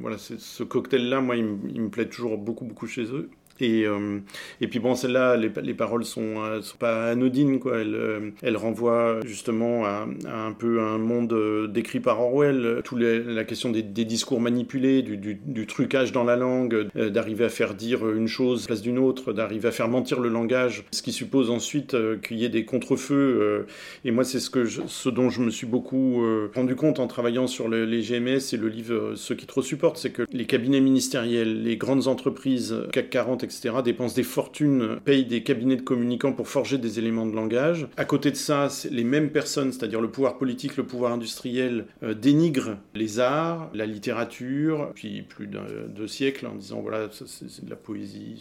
voilà, 0.00 0.16
ce 0.18 0.62
cocktail-là, 0.62 1.20
moi, 1.20 1.36
il, 1.68 1.82
me- 1.82 1.90
plaît 1.90 2.08
toujours 2.08 2.38
beaucoup, 2.38 2.64
beaucoup 2.64 2.86
chez 2.86 3.04
eux. 3.04 3.30
Et, 3.60 3.86
euh, 3.86 4.18
et 4.60 4.68
puis 4.68 4.78
bon, 4.78 4.94
celle-là, 4.94 5.36
les, 5.36 5.50
les 5.62 5.74
paroles 5.74 6.04
sont, 6.04 6.42
euh, 6.42 6.62
sont 6.62 6.76
pas 6.78 7.10
anodines, 7.10 7.58
quoi. 7.58 7.78
Elles, 7.78 7.94
euh, 7.94 8.30
elles 8.42 8.56
renvoient 8.56 9.20
justement 9.24 9.84
à, 9.84 10.06
un 10.26 10.52
peu 10.52 10.80
un 10.80 10.98
monde 10.98 11.32
euh, 11.32 11.66
décrit 11.68 12.00
par 12.00 12.20
Orwell. 12.20 12.80
Tout 12.84 12.96
la 12.96 13.44
question 13.44 13.70
des, 13.70 13.82
discours 13.82 14.40
manipulés, 14.40 15.02
du, 15.02 15.66
trucage 15.66 16.12
dans 16.12 16.24
la 16.24 16.36
langue, 16.36 16.88
d'arriver 16.94 17.44
à 17.44 17.48
faire 17.48 17.74
dire 17.74 18.08
une 18.10 18.26
chose 18.26 18.60
à 18.60 18.62
la 18.62 18.66
place 18.68 18.82
d'une 18.82 18.98
autre, 18.98 19.32
d'arriver 19.32 19.68
à 19.68 19.70
faire 19.70 19.88
mentir 19.88 20.20
le 20.20 20.28
langage, 20.28 20.84
ce 20.90 21.02
qui 21.02 21.12
suppose 21.12 21.50
ensuite 21.50 21.96
qu'il 22.22 22.38
y 22.38 22.44
ait 22.44 22.48
des 22.48 22.64
contre-feux. 22.64 23.66
et 24.04 24.10
moi, 24.10 24.24
c'est 24.24 24.40
ce, 24.40 24.64
ce 24.86 25.08
dont 25.08 25.30
je 25.30 25.40
me 25.40 25.50
suis 25.50 25.66
beaucoup 25.66 26.24
rendu 26.54 26.74
compte 26.74 26.98
en 26.98 27.06
travaillant 27.06 27.46
sur 27.46 27.68
le- 27.68 27.84
les 27.84 28.02
GMS 28.02 28.52
et 28.52 28.56
le 28.56 28.68
livre 28.68 29.14
Ceux 29.14 29.34
qui 29.34 29.46
trop 29.46 29.62
supportent, 29.62 29.98
c'est 29.98 30.10
que 30.10 30.22
les 30.32 30.46
cabinets 30.46 30.80
ministériels, 30.80 31.62
les 31.62 31.76
grandes 31.76 32.08
entreprises, 32.08 32.76
CAC 32.92 33.10
40, 33.10 33.41
etc., 33.44 33.76
dépensent 33.84 34.14
des 34.14 34.22
fortunes, 34.22 34.98
payent 35.04 35.24
des 35.24 35.42
cabinets 35.42 35.76
de 35.76 35.82
communicants 35.82 36.32
pour 36.32 36.48
forger 36.48 36.78
des 36.78 36.98
éléments 36.98 37.26
de 37.26 37.34
langage. 37.34 37.88
À 37.96 38.04
côté 38.04 38.30
de 38.30 38.36
ça, 38.36 38.68
les 38.90 39.04
mêmes 39.04 39.30
personnes, 39.30 39.72
c'est-à-dire 39.72 40.00
le 40.00 40.10
pouvoir 40.10 40.38
politique, 40.38 40.76
le 40.76 40.84
pouvoir 40.84 41.12
industriel, 41.12 41.86
euh, 42.02 42.14
dénigrent 42.14 42.76
les 42.94 43.20
arts, 43.20 43.70
la 43.74 43.86
littérature, 43.86 44.90
puis 44.94 45.22
plus 45.22 45.46
d'un 45.46 45.62
deux 45.88 46.08
siècles 46.08 46.46
en 46.46 46.54
disant 46.54 46.80
voilà, 46.80 47.08
c'est 47.10 47.64
de 47.64 47.70
la 47.70 47.76
poésie, 47.76 48.36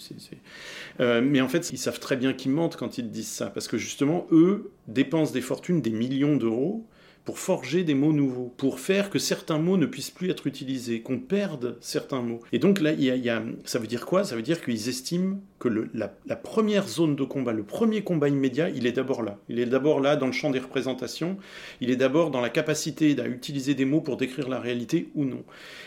euh, 0.99 1.21
mais 1.23 1.41
en 1.41 1.47
fait, 1.47 1.71
ils 1.71 1.77
savent 1.77 1.99
très 1.99 2.17
bien 2.17 2.33
qu'ils 2.33 2.51
mentent 2.51 2.75
quand 2.75 2.97
ils 2.97 3.09
disent 3.09 3.27
ça, 3.27 3.47
parce 3.47 3.67
que 3.67 3.77
justement, 3.77 4.27
eux 4.31 4.71
dépensent 4.87 5.33
des 5.33 5.41
fortunes, 5.41 5.81
des 5.81 5.91
millions 5.91 6.35
d'euros, 6.35 6.85
pour 7.25 7.37
forger 7.39 7.83
des 7.83 7.93
mots 7.93 8.13
nouveaux, 8.13 8.53
pour 8.57 8.79
faire 8.79 9.09
que 9.09 9.19
certains 9.19 9.59
mots 9.59 9.77
ne 9.77 9.85
puissent 9.85 10.09
plus 10.11 10.29
être 10.31 10.47
utilisés, 10.47 11.01
qu'on 11.01 11.19
perde 11.19 11.77
certains 11.79 12.21
mots. 12.21 12.41
Et 12.51 12.59
donc 12.59 12.81
là, 12.81 12.91
y 12.93 13.29
a- 13.29 13.43
ça 13.65 13.79
veut 13.79 13.87
dire 13.87 14.05
quoi? 14.05 14.23
Ça 14.23 14.35
veut 14.35 14.41
dire 14.41 14.61
qu'ils 14.63 14.89
estiment 14.89 15.39
que 15.61 15.69
la, 15.93 16.35
première 16.35 16.87
zone 16.87 17.15
de 17.15 17.23
combat, 17.23 17.53
le 17.53 17.63
premier 17.63 18.01
combat 18.01 18.27
immédiat, 18.29 18.69
il 18.69 18.87
est 18.87 18.91
d'abord 18.93 19.21
là. 19.21 19.37
Il 19.47 19.59
est 19.59 19.67
d'abord 19.67 19.99
là 20.01 20.15
dans 20.15 20.25
le 20.25 20.31
champ 20.31 20.49
des 20.49 20.59
représentations, 20.59 21.37
il 21.81 21.91
est 21.91 21.95
d'abord 21.95 22.31
dans 22.31 22.41
la 22.41 22.49
capacité 22.49 23.15
à 23.21 23.27
utiliser 23.27 23.75
des 23.75 23.85
mots 23.85 24.01
pour 24.01 24.17
décrire 24.17 24.49
la 24.49 24.59
réalité 24.59 25.09
ou 25.13 25.23
non. 25.23 25.43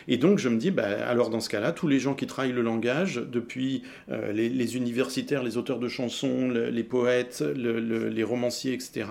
Et 0.06 0.16
donc 0.16 0.38
je 0.38 0.48
me 0.48 0.58
dis, 0.58 0.70
bah, 0.70 0.84
alors 1.08 1.28
dans 1.28 1.40
ce 1.40 1.48
cas-là, 1.48 1.72
tous 1.72 1.88
les 1.88 1.98
gens 1.98 2.14
qui 2.14 2.26
travaillent 2.26 2.52
le 2.52 2.62
langage, 2.62 3.16
depuis 3.16 3.82
euh, 4.10 4.32
les, 4.32 4.76
universitaires, 4.76 5.42
les 5.42 5.56
auteurs 5.56 5.80
de 5.80 5.88
chansons, 5.88 6.48
le- 6.48 6.70
les 6.70 6.84
poètes, 6.84 7.42
le- 7.42 7.80
le- 7.80 8.08
les 8.08 8.22
romanciers, 8.22 8.72
etc., 8.74 9.06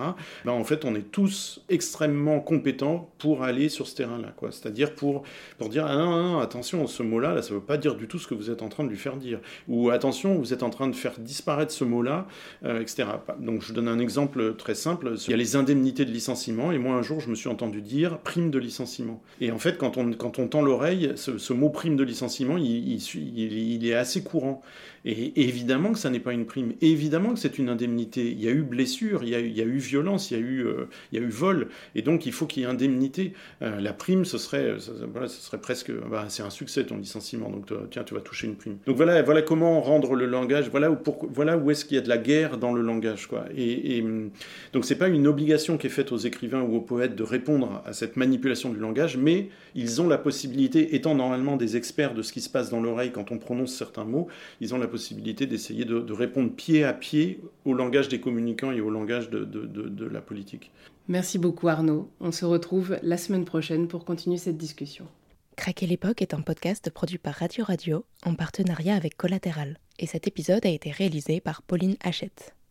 ben, 0.46 0.54
en 0.54 0.64
fait, 0.64 0.86
on 0.86 0.96
est 0.96 1.12
tous 1.12 1.62
extrêmement 1.70 2.40
compétents 2.40 3.10
pour 3.18 3.44
aller 3.44 3.68
sur 3.68 3.88
ce 3.88 3.96
terrain-là. 3.96 4.34
C'est-à-dire 4.52 4.96
pour, 4.96 5.24
pour 5.58 5.68
dire, 5.70 5.86
ah 5.86 5.98
non, 5.98 6.40
attention, 6.40 6.88
ce 6.88 7.04
mot-là, 7.04 7.34
là, 7.36 7.42
ça 7.42 7.50
ne 7.50 7.56
veut 7.60 7.66
pas 7.66 7.78
dire 7.78 7.96
du 7.96 8.08
tout 8.08 8.18
ce 8.18 8.28
que 8.28 8.34
vous 8.34 8.50
êtes 8.50 8.62
en 8.62 8.70
train 8.70 8.86
de 8.86 8.90
lui 8.90 8.98
faire 8.98 9.18
dire. 9.18 9.40
Ou 9.68 9.90
attention, 9.90 10.36
vous 10.36 10.53
en 10.62 10.70
train 10.70 10.88
de 10.88 10.96
faire 10.96 11.14
disparaître 11.18 11.72
ce 11.72 11.84
mot-là, 11.84 12.28
euh, 12.66 12.82
etc. 12.82 13.06
Donc 13.40 13.64
je 13.64 13.74
donne 13.74 13.88
un 13.88 14.00
exemple 14.00 14.56
très 14.56 14.76
simple. 14.76 15.16
Il 15.26 15.32
y 15.32 15.34
a 15.34 15.38
les 15.38 15.56
indemnités 15.56 16.06
de 16.06 16.12
licenciement, 16.12 16.72
et 16.72 16.78
moi 16.78 16.96
un 16.96 17.02
jour, 17.02 17.20
je 17.20 17.30
me 17.30 17.36
suis 17.36 17.50
entendu 17.50 17.82
dire 17.82 18.20
prime 18.20 18.52
de 18.52 18.60
licenciement. 18.60 19.22
Et 19.42 19.52
en 19.52 19.58
fait, 19.58 19.78
quand 19.78 19.98
on, 19.98 20.12
quand 20.12 20.38
on 20.38 20.48
tend 20.48 20.62
l'oreille, 20.62 21.14
ce, 21.16 21.54
mot 21.54 21.70
prime 21.70 21.96
de 21.96 22.04
licenciement, 22.04 22.58
il 22.58 23.88
est 23.88 23.94
assez 23.94 24.24
courant. 24.24 24.62
Et 25.06 25.42
évidemment 25.42 25.92
que 25.92 26.00
ça 26.00 26.10
n'est 26.10 26.20
pas 26.20 26.32
une 26.34 26.46
prime, 26.46 26.74
évidemment 26.82 27.34
que 27.34 27.40
c'est 27.40 27.58
une 27.58 27.68
indemnité. 27.70 28.32
Il 28.32 28.42
y 28.42 28.48
a 28.48 28.52
eu 28.52 28.62
blessure, 28.62 29.24
il 29.24 29.30
y 29.30 29.36
a 29.36 29.66
eu, 29.66 29.78
violence, 29.78 30.32
il 30.32 30.38
y 30.38 30.38
a 30.38 30.44
eu, 30.44 30.66
euh, 30.66 30.86
il 31.12 31.20
y 31.20 31.22
a 31.22 31.26
eu 31.26 31.30
vol, 31.30 31.68
et 31.96 32.02
donc 32.02 32.26
il 32.26 32.32
faut 32.32 32.46
qu'il 32.46 32.64
y 32.64 32.66
ait 32.66 32.70
indemnité. 32.70 33.34
Euh, 33.62 33.82
la 33.82 33.92
prime, 33.92 34.24
ce 34.24 34.38
serait, 34.38 34.80
ça- 34.80 34.92
voilà, 35.12 35.28
ce 35.28 35.42
serait 35.42 35.60
presque, 35.60 35.92
bah, 36.10 36.26
c'est 36.30 36.44
un 36.44 36.50
succès 36.50 36.86
ton 36.86 36.98
licenciement, 36.98 37.50
donc 37.50 37.70
tiens, 37.92 38.04
tu 38.04 38.14
vas 38.14 38.22
toucher 38.22 38.48
une 38.48 38.56
prime. 38.56 38.78
Donc 38.86 38.96
voilà, 38.96 39.22
voilà 39.24 39.42
comment 39.42 39.82
rendre 39.82 40.16
le 40.16 40.26
langage, 40.26 40.70
voilà 40.70 40.90
où, 40.90 40.96
pour- 40.96 41.28
voilà 41.30 41.58
où 41.58 41.70
est-ce 41.70 41.84
qu'il 41.84 41.96
y 41.96 42.00
a 42.00 42.04
de 42.04 42.10
la 42.10 42.18
guerre 42.18 42.58
dans 42.58 42.74
le 42.74 42.82
langage, 42.82 43.28
quoi. 43.28 43.46
Et, 43.58 43.98
et, 43.98 44.02
hum, 44.02 44.30
donc 44.72 44.86
c'est 44.86 44.96
pas 44.98 45.10
une 45.10 45.28
obligation 45.28 45.78
qui 45.78 45.88
est 45.88 45.90
faite 45.90 46.12
aux 46.14 46.18
écrivains 46.18 46.62
ou 46.62 46.76
aux 46.76 46.82
poètes 46.82 47.16
de 47.16 47.24
répondre 47.24 47.82
à 47.86 47.92
cette 47.94 48.16
manipulation 48.16 48.70
du 48.72 48.80
langage, 48.80 49.18
mais 49.18 49.50
ils 49.76 50.02
ont 50.02 50.08
la 50.08 50.18
possibilité, 50.18 50.96
étant 50.96 51.16
normalement 51.16 51.58
des 51.58 51.76
experts 51.78 52.14
de 52.14 52.22
ce 52.22 52.32
qui 52.32 52.42
se 52.42 52.50
passe 52.50 52.70
dans 52.70 52.80
l'oreille 52.82 53.12
quand 53.12 53.32
on 53.32 53.38
prononce 53.38 53.76
certains 53.76 54.06
mots, 54.06 54.28
ils 54.62 54.74
ont 54.74 54.78
la 54.78 54.88
possibilité 54.94 55.48
d'essayer 55.48 55.86
de, 55.86 56.00
de 56.00 56.14
répondre 56.14 56.52
pied 56.56 56.84
à 56.84 56.94
pied 56.94 57.42
au 57.66 57.74
langage 57.74 58.08
des 58.10 58.20
communicants 58.20 58.72
et 58.72 58.82
au 58.82 58.90
langage 58.92 59.30
de, 59.32 59.40
de- 59.44 59.66
de- 59.66 59.90
de 59.90 60.06
la 60.06 60.22
politique. 60.22 60.72
Merci 61.08 61.38
beaucoup 61.40 61.68
Arnaud. 61.68 62.10
On 62.20 62.32
se 62.32 62.46
retrouve 62.46 62.98
la 63.02 63.18
semaine 63.18 63.44
prochaine 63.46 63.88
pour 63.88 64.06
continuer 64.06 64.38
cette 64.38 64.58
discussion. 64.58 65.06
Craquer 65.56 65.88
l'époque 65.88 66.22
est 66.22 66.34
un 66.34 66.42
podcast 66.42 66.90
produit 66.92 67.18
par 67.18 67.34
Radio 67.36 67.64
Radio 67.66 68.06
en 68.26 68.36
partenariat 68.36 68.96
avec 68.96 69.18
Collatéral. 69.18 69.78
Et 70.00 70.08
cet 70.08 70.28
épisode 70.28 70.66
a 70.66 70.70
été 70.70 70.92
réalisé 70.92 71.42
par 71.42 71.62
Pauline 71.64 71.96
Hachette. 72.04 72.54